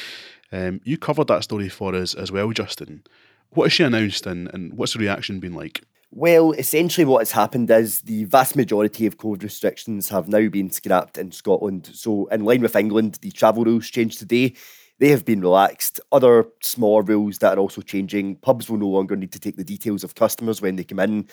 Um, 0.53 0.81
you 0.85 0.97
covered 0.97 1.27
that 1.27 1.43
story 1.43 1.69
for 1.69 1.97
us 1.97 2.15
as 2.15 2.31
well, 2.31 2.53
Justin. 2.53 3.03
What 3.51 3.65
has 3.65 3.73
she 3.73 3.83
announced 3.83 4.27
and, 4.27 4.49
and 4.55 4.75
what's 4.75 4.93
the 4.93 5.01
reaction 5.01 5.41
been 5.41 5.55
like? 5.55 5.83
Well, 6.13 6.53
essentially, 6.53 7.05
what 7.05 7.21
has 7.21 7.31
happened 7.31 7.71
is 7.71 8.01
the 8.01 8.25
vast 8.25 8.57
majority 8.57 9.07
of 9.07 9.17
COVID 9.17 9.45
restrictions 9.45 10.09
have 10.09 10.29
now 10.29 10.49
been 10.49 10.71
scrapped 10.71 11.19
in 11.19 11.31
Scotland. 11.31 11.89
So, 11.93 12.27
in 12.27 12.45
line 12.45 12.63
with 12.63 12.75
England, 12.75 13.19
the 13.23 13.31
travel 13.31 13.65
rules 13.65 13.89
changed 13.89 14.19
today. 14.19 14.55
They 14.99 15.09
have 15.11 15.25
been 15.25 15.41
relaxed. 15.41 16.01
Other 16.11 16.47
smaller 16.63 17.03
rules 17.03 17.39
that 17.39 17.57
are 17.57 17.61
also 17.61 17.81
changing. 17.81 18.37
Pubs 18.37 18.69
will 18.69 18.79
no 18.79 18.89
longer 18.89 19.15
need 19.15 19.31
to 19.33 19.39
take 19.39 19.57
the 19.57 19.65
details 19.65 20.03
of 20.03 20.17
customers 20.17 20.61
when 20.61 20.75
they 20.75 20.85
come 20.85 20.99
in. 20.99 21.29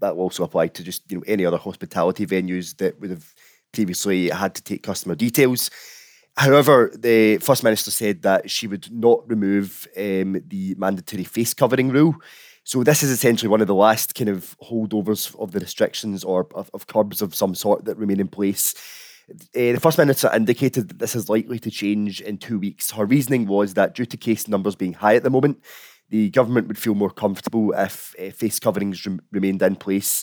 That 0.00 0.14
will 0.14 0.24
also 0.24 0.44
apply 0.44 0.68
to 0.68 0.84
just 0.84 1.10
you 1.10 1.16
know 1.16 1.24
any 1.26 1.46
other 1.46 1.56
hospitality 1.56 2.26
venues 2.26 2.76
that 2.76 3.00
would 3.00 3.10
have 3.10 3.34
previously 3.72 4.28
had 4.28 4.54
to 4.56 4.62
take 4.62 4.82
customer 4.82 5.14
details. 5.14 5.70
However, 6.36 6.92
the 6.96 7.38
First 7.38 7.64
Minister 7.64 7.90
said 7.90 8.22
that 8.22 8.50
she 8.50 8.66
would 8.66 8.92
not 8.92 9.28
remove 9.28 9.88
um, 9.96 10.40
the 10.46 10.74
mandatory 10.76 11.24
face 11.24 11.54
covering 11.54 11.88
rule. 11.88 12.14
So 12.68 12.84
this 12.84 13.02
is 13.02 13.08
essentially 13.08 13.48
one 13.48 13.62
of 13.62 13.66
the 13.66 13.74
last 13.74 14.14
kind 14.14 14.28
of 14.28 14.54
holdovers 14.62 15.34
of 15.40 15.52
the 15.52 15.58
restrictions 15.58 16.22
or 16.22 16.46
of, 16.54 16.70
of 16.74 16.86
curbs 16.86 17.22
of 17.22 17.34
some 17.34 17.54
sort 17.54 17.86
that 17.86 17.96
remain 17.96 18.20
in 18.20 18.28
place. 18.28 18.74
Uh, 19.30 19.72
the 19.72 19.80
First 19.80 19.96
Minister 19.96 20.30
indicated 20.34 20.90
that 20.90 20.98
this 20.98 21.16
is 21.16 21.30
likely 21.30 21.58
to 21.60 21.70
change 21.70 22.20
in 22.20 22.36
two 22.36 22.58
weeks. 22.58 22.90
Her 22.90 23.06
reasoning 23.06 23.46
was 23.46 23.72
that 23.72 23.94
due 23.94 24.04
to 24.04 24.18
case 24.18 24.48
numbers 24.48 24.76
being 24.76 24.92
high 24.92 25.16
at 25.16 25.22
the 25.22 25.30
moment, 25.30 25.62
the 26.10 26.28
government 26.28 26.68
would 26.68 26.76
feel 26.76 26.94
more 26.94 27.08
comfortable 27.08 27.72
if 27.72 28.14
uh, 28.20 28.32
face 28.32 28.60
coverings 28.60 29.06
rem- 29.06 29.22
remained 29.32 29.62
in 29.62 29.76
place. 29.76 30.22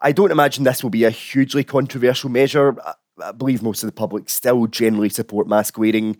I 0.00 0.10
don't 0.10 0.32
imagine 0.32 0.64
this 0.64 0.82
will 0.82 0.90
be 0.90 1.04
a 1.04 1.10
hugely 1.10 1.62
controversial 1.62 2.28
measure. 2.28 2.74
I 3.22 3.30
believe 3.30 3.62
most 3.62 3.84
of 3.84 3.86
the 3.86 3.92
public 3.92 4.28
still 4.30 4.66
generally 4.66 5.10
support 5.10 5.46
mask 5.46 5.78
wearing. 5.78 6.16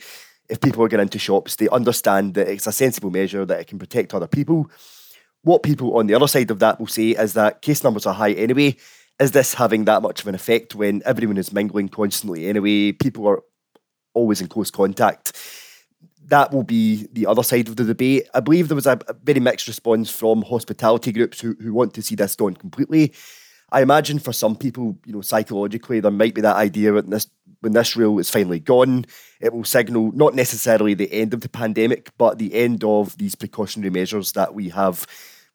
If 0.48 0.60
people 0.60 0.84
are 0.84 0.88
going 0.88 1.02
into 1.02 1.18
shops, 1.18 1.56
they 1.56 1.68
understand 1.70 2.34
that 2.34 2.46
it's 2.46 2.68
a 2.68 2.72
sensible 2.72 3.10
measure 3.10 3.44
that 3.44 3.58
it 3.58 3.66
can 3.66 3.80
protect 3.80 4.14
other 4.14 4.28
people. 4.28 4.70
What 5.44 5.62
people 5.62 5.96
on 5.96 6.06
the 6.06 6.14
other 6.14 6.26
side 6.26 6.50
of 6.50 6.58
that 6.58 6.80
will 6.80 6.86
say 6.86 7.10
is 7.10 7.34
that 7.34 7.62
case 7.62 7.84
numbers 7.84 8.06
are 8.06 8.14
high 8.14 8.32
anyway. 8.32 8.76
Is 9.20 9.30
this 9.30 9.54
having 9.54 9.84
that 9.84 10.02
much 10.02 10.20
of 10.20 10.26
an 10.26 10.34
effect 10.34 10.74
when 10.74 11.02
everyone 11.06 11.38
is 11.38 11.52
mingling 11.52 11.88
constantly 11.88 12.48
anyway? 12.48 12.92
People 12.92 13.26
are 13.28 13.42
always 14.12 14.40
in 14.40 14.48
close 14.48 14.70
contact. 14.70 15.32
That 16.26 16.52
will 16.52 16.64
be 16.64 17.06
the 17.12 17.26
other 17.26 17.42
side 17.42 17.68
of 17.68 17.76
the 17.76 17.84
debate. 17.84 18.28
I 18.34 18.40
believe 18.40 18.68
there 18.68 18.74
was 18.74 18.86
a, 18.86 18.98
very 19.22 19.40
mixed 19.40 19.68
response 19.68 20.10
from 20.10 20.42
hospitality 20.42 21.12
groups 21.12 21.40
who, 21.40 21.54
who 21.60 21.72
want 21.72 21.94
to 21.94 22.02
see 22.02 22.14
this 22.14 22.34
gone 22.34 22.54
completely 22.54 23.12
I 23.74 23.82
imagine 23.82 24.20
for 24.20 24.32
some 24.32 24.54
people, 24.54 24.96
you 25.04 25.12
know, 25.12 25.20
psychologically, 25.20 25.98
there 25.98 26.12
might 26.12 26.34
be 26.34 26.40
that 26.42 26.54
idea 26.54 26.92
that 26.92 27.10
this, 27.10 27.26
when 27.60 27.72
this 27.72 27.96
rule 27.96 28.20
is 28.20 28.30
finally 28.30 28.60
gone, 28.60 29.04
it 29.40 29.52
will 29.52 29.64
signal 29.64 30.12
not 30.12 30.36
necessarily 30.36 30.94
the 30.94 31.12
end 31.12 31.34
of 31.34 31.40
the 31.40 31.48
pandemic, 31.48 32.10
but 32.16 32.38
the 32.38 32.54
end 32.54 32.84
of 32.84 33.18
these 33.18 33.34
precautionary 33.34 33.90
measures 33.90 34.30
that 34.32 34.54
we 34.54 34.68
have 34.68 35.08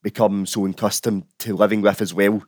become 0.04 0.46
so 0.46 0.66
accustomed 0.66 1.26
to 1.40 1.56
living 1.56 1.82
with 1.82 2.02
as 2.02 2.14
well. 2.14 2.44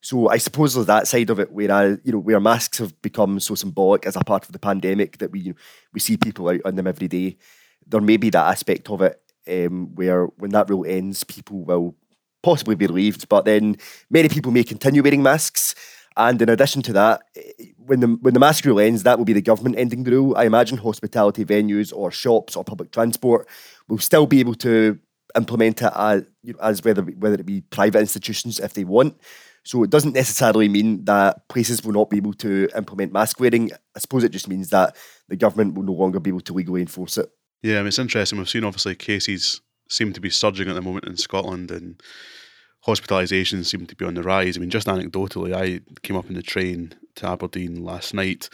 So 0.00 0.28
I 0.28 0.38
suppose 0.38 0.74
there's 0.74 0.86
that 0.86 1.06
side 1.06 1.30
of 1.30 1.38
it 1.38 1.52
where 1.52 1.70
I, 1.70 1.84
you 2.02 2.12
know, 2.12 2.18
where 2.18 2.40
masks 2.40 2.78
have 2.78 3.00
become 3.02 3.38
so 3.38 3.54
symbolic 3.54 4.04
as 4.04 4.16
a 4.16 4.20
part 4.20 4.44
of 4.44 4.52
the 4.52 4.58
pandemic 4.58 5.18
that 5.18 5.30
we 5.30 5.40
you 5.40 5.52
know, 5.52 5.58
we 5.92 6.00
see 6.00 6.16
people 6.16 6.48
out 6.48 6.60
on 6.64 6.74
them 6.74 6.88
every 6.88 7.08
day. 7.08 7.36
There 7.86 8.00
may 8.00 8.16
be 8.16 8.30
that 8.30 8.46
aspect 8.46 8.90
of 8.90 9.00
it 9.00 9.20
um, 9.48 9.94
where 9.94 10.26
when 10.26 10.50
that 10.50 10.68
rule 10.68 10.84
ends, 10.86 11.22
people 11.22 11.64
will 11.64 11.94
possibly 12.42 12.74
be 12.74 12.86
relieved. 12.86 13.28
But 13.28 13.44
then 13.44 13.76
many 14.10 14.28
people 14.28 14.50
may 14.50 14.64
continue 14.64 15.02
wearing 15.02 15.22
masks. 15.22 15.74
And 16.16 16.42
in 16.42 16.48
addition 16.48 16.82
to 16.82 16.92
that, 16.94 17.22
when 17.76 18.00
the 18.00 18.08
when 18.20 18.34
the 18.34 18.40
mask 18.40 18.64
rule 18.64 18.80
ends, 18.80 19.04
that 19.04 19.18
will 19.18 19.24
be 19.24 19.32
the 19.32 19.40
government 19.40 19.78
ending 19.78 20.04
the 20.04 20.10
rule. 20.10 20.36
I 20.36 20.44
imagine 20.44 20.78
hospitality 20.78 21.44
venues 21.44 21.92
or 21.94 22.10
shops 22.10 22.54
or 22.54 22.64
public 22.64 22.90
transport 22.90 23.48
will 23.88 23.98
still 23.98 24.26
be 24.26 24.40
able 24.40 24.54
to 24.56 24.98
implement 25.36 25.82
it 25.82 25.92
as, 25.94 26.24
as 26.60 26.84
whether 26.84 27.02
whether 27.02 27.36
it 27.36 27.46
be 27.46 27.62
private 27.62 28.00
institutions 28.00 28.58
if 28.60 28.74
they 28.74 28.84
want. 28.84 29.18
So 29.64 29.84
it 29.84 29.90
doesn't 29.90 30.14
necessarily 30.14 30.68
mean 30.68 31.04
that 31.04 31.48
places 31.48 31.84
will 31.84 31.92
not 31.92 32.10
be 32.10 32.16
able 32.16 32.32
to 32.34 32.68
implement 32.76 33.12
mask 33.12 33.38
wearing. 33.38 33.70
I 33.94 34.00
suppose 34.00 34.24
it 34.24 34.32
just 34.32 34.48
means 34.48 34.70
that 34.70 34.96
the 35.28 35.36
government 35.36 35.74
will 35.74 35.84
no 35.84 35.92
longer 35.92 36.18
be 36.18 36.30
able 36.30 36.40
to 36.40 36.52
legally 36.52 36.80
enforce 36.80 37.16
it. 37.16 37.30
Yeah, 37.62 37.76
I 37.76 37.78
mean, 37.78 37.88
it's 37.88 37.98
interesting. 37.98 38.38
We've 38.38 38.48
seen 38.48 38.64
obviously 38.64 38.96
cases 38.96 39.60
seem 39.88 40.12
to 40.14 40.20
be 40.20 40.30
surging 40.30 40.68
at 40.68 40.74
the 40.74 40.82
moment 40.82 41.06
in 41.06 41.16
Scotland, 41.16 41.70
and 41.70 42.02
hospitalisations 42.86 43.66
seem 43.66 43.86
to 43.86 43.94
be 43.94 44.04
on 44.04 44.14
the 44.14 44.22
rise. 44.22 44.56
I 44.56 44.60
mean, 44.60 44.70
just 44.70 44.88
anecdotally, 44.88 45.54
I 45.54 45.80
came 46.02 46.16
up 46.16 46.28
in 46.28 46.34
the 46.34 46.42
train 46.42 46.94
to 47.16 47.28
Aberdeen 47.28 47.84
last 47.84 48.14
night, 48.14 48.48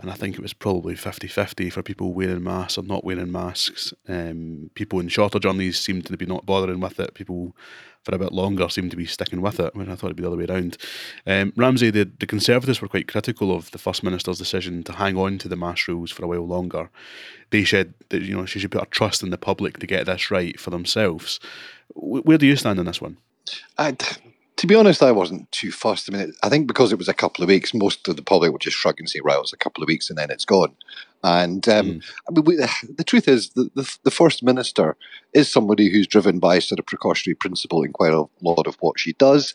and 0.00 0.10
I 0.10 0.14
think 0.14 0.36
it 0.36 0.42
was 0.42 0.52
probably 0.52 0.94
50 0.94 1.26
50 1.26 1.70
for 1.70 1.82
people 1.82 2.12
wearing 2.12 2.44
masks 2.44 2.78
or 2.78 2.84
not 2.84 3.04
wearing 3.04 3.32
masks. 3.32 3.92
Um, 4.06 4.70
people 4.74 5.00
in 5.00 5.08
shorter 5.08 5.38
journeys 5.38 5.78
seemed 5.78 6.06
to 6.06 6.16
be 6.16 6.26
not 6.26 6.46
bothering 6.46 6.80
with 6.80 7.00
it. 7.00 7.14
People 7.14 7.56
for 8.04 8.14
a 8.14 8.18
bit 8.18 8.32
longer 8.32 8.68
seemed 8.68 8.90
to 8.92 8.96
be 8.96 9.06
sticking 9.06 9.40
with 9.40 9.58
it, 9.60 9.74
when 9.74 9.90
I 9.90 9.94
thought 9.94 10.06
it'd 10.06 10.16
be 10.16 10.22
the 10.22 10.28
other 10.28 10.36
way 10.36 10.46
around. 10.46 10.78
Um, 11.26 11.52
Ramsay, 11.56 11.90
the, 11.90 12.10
the 12.20 12.26
Conservatives 12.26 12.80
were 12.80 12.88
quite 12.88 13.08
critical 13.08 13.54
of 13.54 13.70
the 13.72 13.78
First 13.78 14.02
Minister's 14.02 14.38
decision 14.38 14.82
to 14.84 14.92
hang 14.92 15.16
on 15.16 15.38
to 15.38 15.48
the 15.48 15.56
mask 15.56 15.88
rules 15.88 16.10
for 16.10 16.24
a 16.24 16.28
while 16.28 16.46
longer. 16.46 16.90
They 17.50 17.64
said 17.64 17.94
that 18.10 18.22
you 18.22 18.36
know 18.36 18.46
she 18.46 18.60
should 18.60 18.70
put 18.70 18.80
her 18.80 18.86
trust 18.86 19.22
in 19.22 19.30
the 19.30 19.38
public 19.38 19.78
to 19.78 19.86
get 19.86 20.06
this 20.06 20.30
right 20.30 20.58
for 20.58 20.70
themselves. 20.70 21.40
Where 21.94 22.38
do 22.38 22.46
you 22.46 22.56
stand 22.56 22.78
on 22.78 22.86
this 22.86 23.00
one? 23.00 23.18
I, 23.76 23.96
to 24.58 24.66
be 24.66 24.74
honest, 24.74 25.04
I 25.04 25.12
wasn't 25.12 25.50
too 25.52 25.70
fussed. 25.70 26.12
I 26.12 26.16
mean, 26.16 26.32
I 26.42 26.48
think 26.48 26.66
because 26.66 26.92
it 26.92 26.98
was 26.98 27.08
a 27.08 27.14
couple 27.14 27.44
of 27.44 27.48
weeks, 27.48 27.72
most 27.72 28.08
of 28.08 28.16
the 28.16 28.22
public 28.22 28.50
would 28.50 28.60
just 28.60 28.76
shrug 28.76 28.98
and 28.98 29.08
say, 29.08 29.20
"Right, 29.22 29.36
it 29.36 29.40
was 29.40 29.52
a 29.52 29.56
couple 29.56 29.84
of 29.84 29.88
weeks, 29.88 30.10
and 30.10 30.18
then 30.18 30.30
it's 30.32 30.44
gone." 30.44 30.74
And 31.22 31.66
um, 31.68 31.86
mm. 31.86 32.04
I 32.28 32.32
mean, 32.32 32.44
we, 32.44 32.56
the 32.56 33.04
truth 33.04 33.28
is, 33.28 33.50
the, 33.50 33.70
the, 33.76 33.98
the 34.02 34.10
first 34.10 34.42
minister 34.42 34.96
is 35.32 35.50
somebody 35.50 35.90
who's 35.90 36.08
driven 36.08 36.40
by 36.40 36.58
sort 36.58 36.80
of 36.80 36.86
precautionary 36.86 37.36
principle 37.36 37.84
in 37.84 37.92
quite 37.92 38.12
a 38.12 38.24
lot 38.42 38.66
of 38.66 38.76
what 38.80 38.98
she 38.98 39.12
does. 39.14 39.54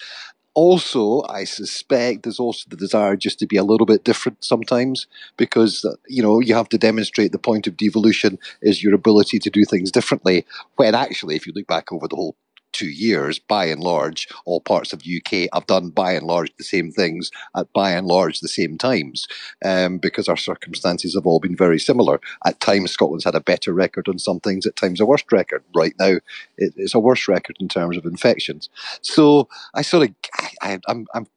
Also, 0.56 1.24
I 1.28 1.44
suspect 1.46 2.24
there's 2.24 2.40
also 2.40 2.66
the 2.70 2.78
desire 2.78 3.18
just 3.18 3.40
to 3.40 3.48
be 3.48 3.58
a 3.58 3.64
little 3.64 3.88
bit 3.88 4.06
different 4.06 4.42
sometimes, 4.42 5.08
because 5.36 5.84
uh, 5.84 5.96
you 6.08 6.24
know 6.24 6.40
you 6.40 6.56
have 6.56 6.70
to 6.70 6.78
demonstrate 6.78 7.34
the 7.34 7.40
point 7.40 7.68
of 7.68 7.76
devolution 7.76 8.40
is 8.62 8.82
your 8.82 8.94
ability 8.94 9.38
to 9.40 9.50
do 9.50 9.66
things 9.66 9.92
differently. 9.92 10.46
When 10.78 10.96
actually, 10.96 11.36
if 11.36 11.46
you 11.46 11.52
look 11.54 11.68
back 11.68 11.92
over 11.92 12.08
the 12.08 12.16
whole 12.16 12.38
two 12.74 12.90
years, 12.90 13.40
by 13.40 13.66
and 13.66 13.82
large, 13.82 14.28
all 14.46 14.60
parts 14.60 14.92
of 14.94 15.04
UK 15.04 15.48
have 15.54 15.68
done 15.68 15.90
by 15.90 16.14
and 16.14 16.26
large 16.26 16.52
the 16.58 16.64
same 16.64 16.92
things 16.92 17.32
at 17.56 17.72
by 17.74 17.92
and 17.92 18.08
large 18.08 18.40
the 18.40 18.48
same 18.48 18.78
times, 18.78 19.28
um, 19.64 19.98
because 19.98 20.28
our 20.28 20.38
circumstances 20.38 21.16
have 21.16 21.26
all 21.26 21.40
been 21.40 21.56
very 21.56 21.80
similar. 21.80 22.20
At 22.46 22.60
times, 22.60 22.92
Scotland's 22.92 23.26
had 23.26 23.36
a 23.36 23.42
better 23.42 23.74
record 23.74 24.08
on 24.08 24.20
some 24.20 24.40
things, 24.40 24.66
at 24.66 24.76
times 24.76 25.00
a 25.00 25.06
worse 25.06 25.24
record. 25.32 25.64
Right 25.74 25.94
now, 26.00 26.18
it, 26.58 26.74
it's 26.76 26.96
a 26.96 27.00
worse 27.00 27.28
record 27.28 27.58
in 27.60 27.68
terms 27.68 27.98
of 27.98 28.06
infections. 28.06 28.70
So 29.02 29.48
I 29.74 29.82
sort 29.82 30.10
of, 30.10 30.16
I, 30.62 30.80
I'm, 30.88 31.08
I'm 31.14 31.28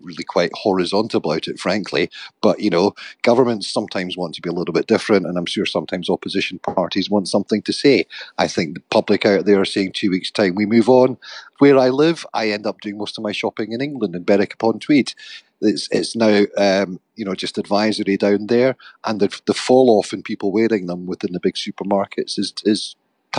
really 0.00 0.24
quite 0.24 0.50
horizontal 0.54 1.18
about 1.18 1.48
it, 1.48 1.58
frankly. 1.58 2.10
But 2.40 2.60
you 2.60 2.70
know, 2.70 2.94
governments 3.22 3.68
sometimes 3.68 4.16
want 4.16 4.34
to 4.34 4.42
be 4.42 4.48
a 4.48 4.52
little 4.52 4.72
bit 4.72 4.86
different, 4.86 5.26
and 5.26 5.36
I'm 5.36 5.46
sure 5.46 5.66
sometimes 5.66 6.10
opposition 6.10 6.58
parties 6.58 7.10
want 7.10 7.28
something 7.28 7.62
to 7.62 7.72
say. 7.72 8.06
I 8.38 8.48
think 8.48 8.74
the 8.74 8.80
public 8.90 9.24
out 9.26 9.44
there 9.44 9.60
are 9.60 9.64
saying 9.64 9.92
two 9.92 10.10
weeks' 10.10 10.30
time 10.30 10.54
we 10.54 10.66
move 10.66 10.88
on. 10.88 11.16
Where 11.58 11.78
I 11.78 11.88
live, 11.90 12.26
I 12.34 12.50
end 12.50 12.66
up 12.66 12.80
doing 12.80 12.98
most 12.98 13.16
of 13.16 13.24
my 13.24 13.32
shopping 13.32 13.72
in 13.72 13.80
England 13.80 14.14
in 14.14 14.24
Berwick 14.24 14.54
upon 14.54 14.80
Tweed. 14.80 15.12
It's, 15.60 15.88
it's 15.90 16.14
now 16.14 16.44
um, 16.58 17.00
you 17.16 17.24
know 17.24 17.34
just 17.34 17.58
advisory 17.58 18.16
down 18.16 18.48
there, 18.48 18.76
and 19.04 19.20
the, 19.20 19.40
the 19.46 19.54
fall 19.54 19.98
off 19.98 20.12
in 20.12 20.22
people 20.22 20.52
wearing 20.52 20.86
them 20.86 21.06
within 21.06 21.32
the 21.32 21.40
big 21.40 21.54
supermarkets 21.54 22.38
is 22.38 22.52
is 22.64 22.96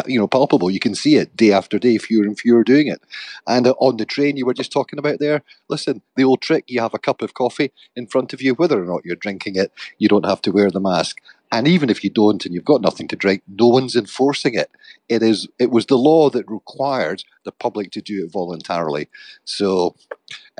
you 0.08 0.20
know 0.20 0.28
palpable. 0.28 0.72
You 0.72 0.80
can 0.80 0.96
see 0.96 1.16
it 1.16 1.36
day 1.36 1.52
after 1.52 1.80
day, 1.80 1.98
fewer 1.98 2.24
and 2.24 2.38
fewer 2.38 2.64
doing 2.64 2.88
it. 2.88 3.02
And 3.48 3.68
uh, 3.68 3.72
on 3.80 3.98
the 3.98 4.06
train, 4.06 4.38
you 4.38 4.46
were 4.46 4.54
just 4.54 4.72
talking 4.72 5.00
about 5.00 5.20
there. 5.20 5.44
Listen, 5.70 6.02
the 6.16 6.24
old 6.24 6.42
trick: 6.42 6.66
you 6.68 6.82
have 6.82 6.94
a 6.94 7.00
cup 7.00 7.22
of 7.22 7.34
coffee 7.34 7.72
in 7.96 8.08
front 8.08 8.34
of 8.34 8.42
you, 8.42 8.54
whether 8.56 8.82
or 8.82 8.86
not 8.86 9.06
you're 9.06 9.16
drinking 9.16 9.56
it, 9.56 9.72
you 9.98 10.08
don't 10.08 10.26
have 10.26 10.42
to 10.44 10.52
wear 10.52 10.72
the 10.72 10.80
mask. 10.80 11.22
And 11.52 11.68
even 11.68 11.90
if 11.90 12.04
you 12.04 12.10
don't, 12.10 12.46
and 12.46 12.54
you've 12.54 12.66
got 12.66 12.82
nothing 12.82 13.08
to 13.10 13.16
drink, 13.16 13.44
no 13.48 13.68
one's 13.68 13.96
enforcing 13.96 14.56
it. 14.56 14.70
It 15.10 15.24
is. 15.24 15.48
It 15.60 15.72
was 15.72 15.86
the 15.86 15.98
law 15.98 16.30
that 16.32 16.50
required 16.50 17.24
the 17.44 17.52
public 17.52 17.92
to 17.92 18.02
do 18.02 18.26
it 18.26 18.32
voluntarily. 18.32 19.08
So, 19.46 19.96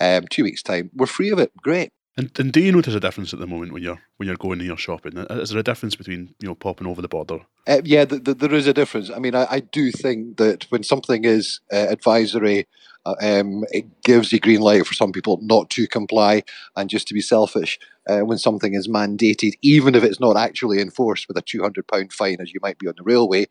um, 0.02 0.26
two 0.30 0.44
weeks 0.44 0.64
time, 0.64 0.92
we're 0.96 1.08
free 1.08 1.32
of 1.32 1.40
it. 1.40 1.52
Great. 1.58 1.92
And, 2.18 2.32
and 2.40 2.54
do 2.54 2.62
you 2.62 2.72
notice 2.72 2.96
a 2.96 3.00
difference 3.00 3.34
at 3.34 3.40
the 3.40 3.48
moment 3.48 3.74
when 3.74 3.84
you're 3.84 4.02
when 4.18 4.28
you're 4.28 4.38
going 4.38 4.60
and 4.60 4.68
you're 4.68 4.78
shopping? 4.78 5.18
Is 5.18 5.50
there 5.50 5.60
a 5.60 5.64
difference 5.64 5.96
between 5.96 6.34
you 6.40 6.48
know 6.48 6.56
popping 6.56 6.88
over 6.88 7.02
the 7.02 7.10
border? 7.10 7.40
Uh, 7.68 7.82
yeah, 7.84 8.06
the, 8.06 8.20
the, 8.20 8.34
there 8.34 8.54
is 8.54 8.68
a 8.68 8.74
difference. 8.74 9.10
I 9.10 9.20
mean, 9.20 9.36
I, 9.36 9.48
I 9.50 9.60
do 9.60 9.92
think 9.92 10.38
that 10.38 10.66
when 10.70 10.84
something 10.84 11.26
is 11.26 11.60
uh, 11.74 11.88
advisory, 11.90 12.68
uh, 13.06 13.16
um, 13.22 13.66
it 13.72 14.04
gives 14.04 14.32
a 14.32 14.40
green 14.40 14.62
light 14.62 14.88
for 14.88 14.94
some 14.94 15.12
people 15.12 15.40
not 15.42 15.70
to 15.72 15.88
comply 15.88 16.44
and 16.78 16.90
just 16.90 17.08
to 17.10 17.14
be 17.14 17.22
selfish. 17.22 17.78
Uh, 18.08 18.20
when 18.20 18.38
something 18.38 18.76
is 18.76 18.88
mandated, 18.88 19.54
even 19.62 19.96
if 19.96 20.04
it's 20.04 20.20
not 20.20 20.38
actually 20.38 20.80
enforced 20.80 21.28
with 21.28 21.38
a 21.38 21.42
two 21.42 21.62
hundred 21.62 21.86
pound 21.88 22.14
fine, 22.14 22.38
as 22.40 22.54
you 22.54 22.60
might 22.62 22.80
be 22.80 22.88
on 22.88 22.94
the 22.96 23.04
railway, 23.04 23.46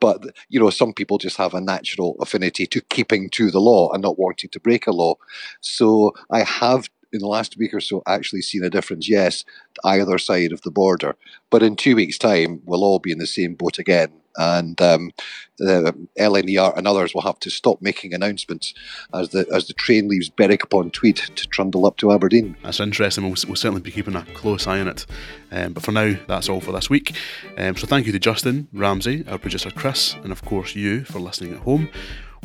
but 0.00 0.24
you 0.48 0.58
know 0.58 0.70
some 0.70 0.92
people 0.92 1.18
just 1.18 1.36
have 1.36 1.54
a 1.54 1.60
natural 1.60 2.16
affinity 2.20 2.66
to 2.66 2.80
keeping 2.80 3.30
to 3.30 3.52
the 3.52 3.60
law 3.60 3.92
and 3.92 4.02
not 4.02 4.18
wanting 4.18 4.50
to 4.50 4.58
break 4.58 4.86
a 4.86 4.90
law 4.90 5.14
so 5.60 6.12
i 6.30 6.42
have 6.42 6.88
in 7.12 7.20
the 7.20 7.26
last 7.26 7.56
week 7.56 7.74
or 7.74 7.80
so 7.80 8.02
actually 8.06 8.42
seen 8.42 8.64
a 8.64 8.70
difference, 8.70 9.08
yes, 9.08 9.44
either 9.84 10.18
side 10.18 10.52
of 10.52 10.62
the 10.62 10.70
border. 10.70 11.16
But 11.50 11.62
in 11.62 11.76
two 11.76 11.96
weeks' 11.96 12.18
time, 12.18 12.62
we'll 12.64 12.84
all 12.84 12.98
be 12.98 13.12
in 13.12 13.18
the 13.18 13.26
same 13.26 13.54
boat 13.54 13.78
again. 13.78 14.12
And 14.36 14.80
um, 14.80 15.10
the 15.58 15.92
LNER 16.18 16.78
and 16.78 16.86
others 16.86 17.12
will 17.12 17.22
have 17.22 17.40
to 17.40 17.50
stop 17.50 17.82
making 17.82 18.14
announcements 18.14 18.72
as 19.12 19.30
the 19.30 19.44
as 19.52 19.66
the 19.66 19.74
train 19.74 20.08
leaves 20.08 20.30
Berwick 20.30 20.62
upon 20.62 20.92
Tweed 20.92 21.16
to 21.16 21.48
trundle 21.48 21.84
up 21.84 21.96
to 21.96 22.12
Aberdeen. 22.12 22.56
That's 22.62 22.78
interesting. 22.78 23.24
We'll, 23.24 23.34
we'll 23.48 23.56
certainly 23.56 23.80
be 23.82 23.90
keeping 23.90 24.14
a 24.14 24.24
close 24.32 24.68
eye 24.68 24.80
on 24.80 24.86
it. 24.86 25.04
Um, 25.50 25.72
but 25.72 25.82
for 25.82 25.90
now, 25.90 26.14
that's 26.28 26.48
all 26.48 26.60
for 26.60 26.70
this 26.70 26.88
week. 26.88 27.16
Um, 27.58 27.76
so 27.76 27.88
thank 27.88 28.06
you 28.06 28.12
to 28.12 28.20
Justin, 28.20 28.68
Ramsay, 28.72 29.24
our 29.26 29.36
producer 29.36 29.72
Chris, 29.72 30.14
and 30.22 30.30
of 30.30 30.44
course 30.44 30.76
you 30.76 31.04
for 31.04 31.18
listening 31.18 31.52
at 31.52 31.60
home. 31.60 31.90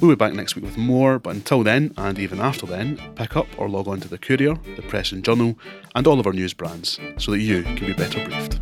We'll 0.01 0.11
be 0.11 0.15
back 0.15 0.33
next 0.33 0.57
week 0.57 0.65
with 0.65 0.77
more, 0.77 1.19
but 1.19 1.35
until 1.35 1.63
then, 1.63 1.93
and 1.95 2.19
even 2.19 2.41
after 2.41 2.65
then, 2.65 2.99
pick 3.15 3.37
up 3.37 3.47
or 3.57 3.69
log 3.69 3.87
on 3.87 4.01
to 4.01 4.09
the 4.09 4.17
Courier, 4.17 4.55
the 4.75 4.81
Press 4.81 5.13
and 5.13 5.23
Journal, 5.23 5.57
and 5.95 6.05
all 6.05 6.19
of 6.19 6.27
our 6.27 6.33
news 6.33 6.53
brands 6.53 6.99
so 7.17 7.31
that 7.31 7.39
you 7.39 7.63
can 7.63 7.87
be 7.87 7.93
better 7.93 8.21
briefed. 8.25 8.59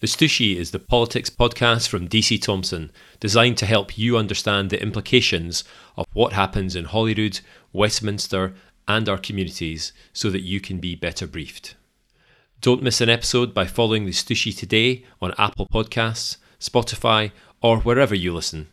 The 0.00 0.08
Stushie 0.08 0.56
is 0.56 0.72
the 0.72 0.80
politics 0.80 1.30
podcast 1.30 1.88
from 1.88 2.08
DC 2.08 2.42
Thomson, 2.42 2.90
designed 3.20 3.58
to 3.58 3.66
help 3.66 3.96
you 3.96 4.16
understand 4.16 4.70
the 4.70 4.82
implications 4.82 5.62
of 5.96 6.06
what 6.12 6.32
happens 6.32 6.74
in 6.74 6.86
Holyrood, 6.86 7.38
Westminster, 7.72 8.54
and 8.88 9.08
our 9.08 9.18
communities 9.18 9.92
so 10.12 10.28
that 10.30 10.40
you 10.40 10.60
can 10.60 10.78
be 10.78 10.96
better 10.96 11.28
briefed. 11.28 11.76
Don't 12.60 12.82
miss 12.82 13.00
an 13.00 13.08
episode 13.08 13.54
by 13.54 13.64
following 13.64 14.04
the 14.04 14.10
Stushie 14.10 14.54
today 14.54 15.06
on 15.22 15.32
Apple 15.38 15.66
Podcasts, 15.66 16.36
Spotify, 16.58 17.32
or 17.62 17.78
wherever 17.78 18.14
you 18.14 18.34
listen. 18.34 18.68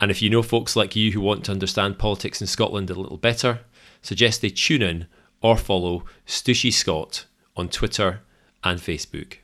And 0.00 0.10
if 0.10 0.22
you 0.22 0.30
know 0.30 0.42
folks 0.42 0.76
like 0.76 0.96
you 0.96 1.12
who 1.12 1.20
want 1.20 1.44
to 1.44 1.52
understand 1.52 1.98
politics 1.98 2.40
in 2.40 2.46
Scotland 2.46 2.88
a 2.88 2.94
little 2.94 3.18
better, 3.18 3.60
suggest 4.00 4.40
they 4.40 4.48
tune 4.48 4.80
in 4.80 5.08
or 5.42 5.58
follow 5.58 6.06
Stushie 6.26 6.72
Scott 6.72 7.26
on 7.54 7.68
Twitter 7.68 8.20
and 8.64 8.80
Facebook 8.80 9.34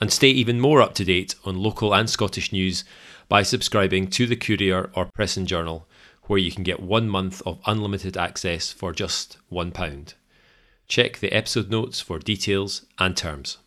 and 0.00 0.12
stay 0.12 0.28
even 0.28 0.60
more 0.60 0.80
up 0.80 0.94
to 0.94 1.04
date 1.04 1.34
on 1.44 1.60
local 1.60 1.92
and 1.92 2.08
Scottish 2.08 2.52
news 2.52 2.84
by 3.28 3.42
subscribing 3.42 4.06
to 4.10 4.28
the 4.28 4.36
Courier 4.36 4.90
or 4.94 5.06
Press 5.06 5.36
and 5.36 5.48
Journal, 5.48 5.88
where 6.28 6.38
you 6.38 6.52
can 6.52 6.62
get 6.62 6.78
one 6.78 7.08
month 7.08 7.42
of 7.44 7.58
unlimited 7.66 8.16
access 8.16 8.70
for 8.70 8.92
just 8.92 9.38
£1. 9.50 10.14
Check 10.88 11.18
the 11.18 11.32
episode 11.32 11.68
notes 11.68 12.00
for 12.00 12.18
details 12.18 12.86
and 12.98 13.14
terms. 13.14 13.58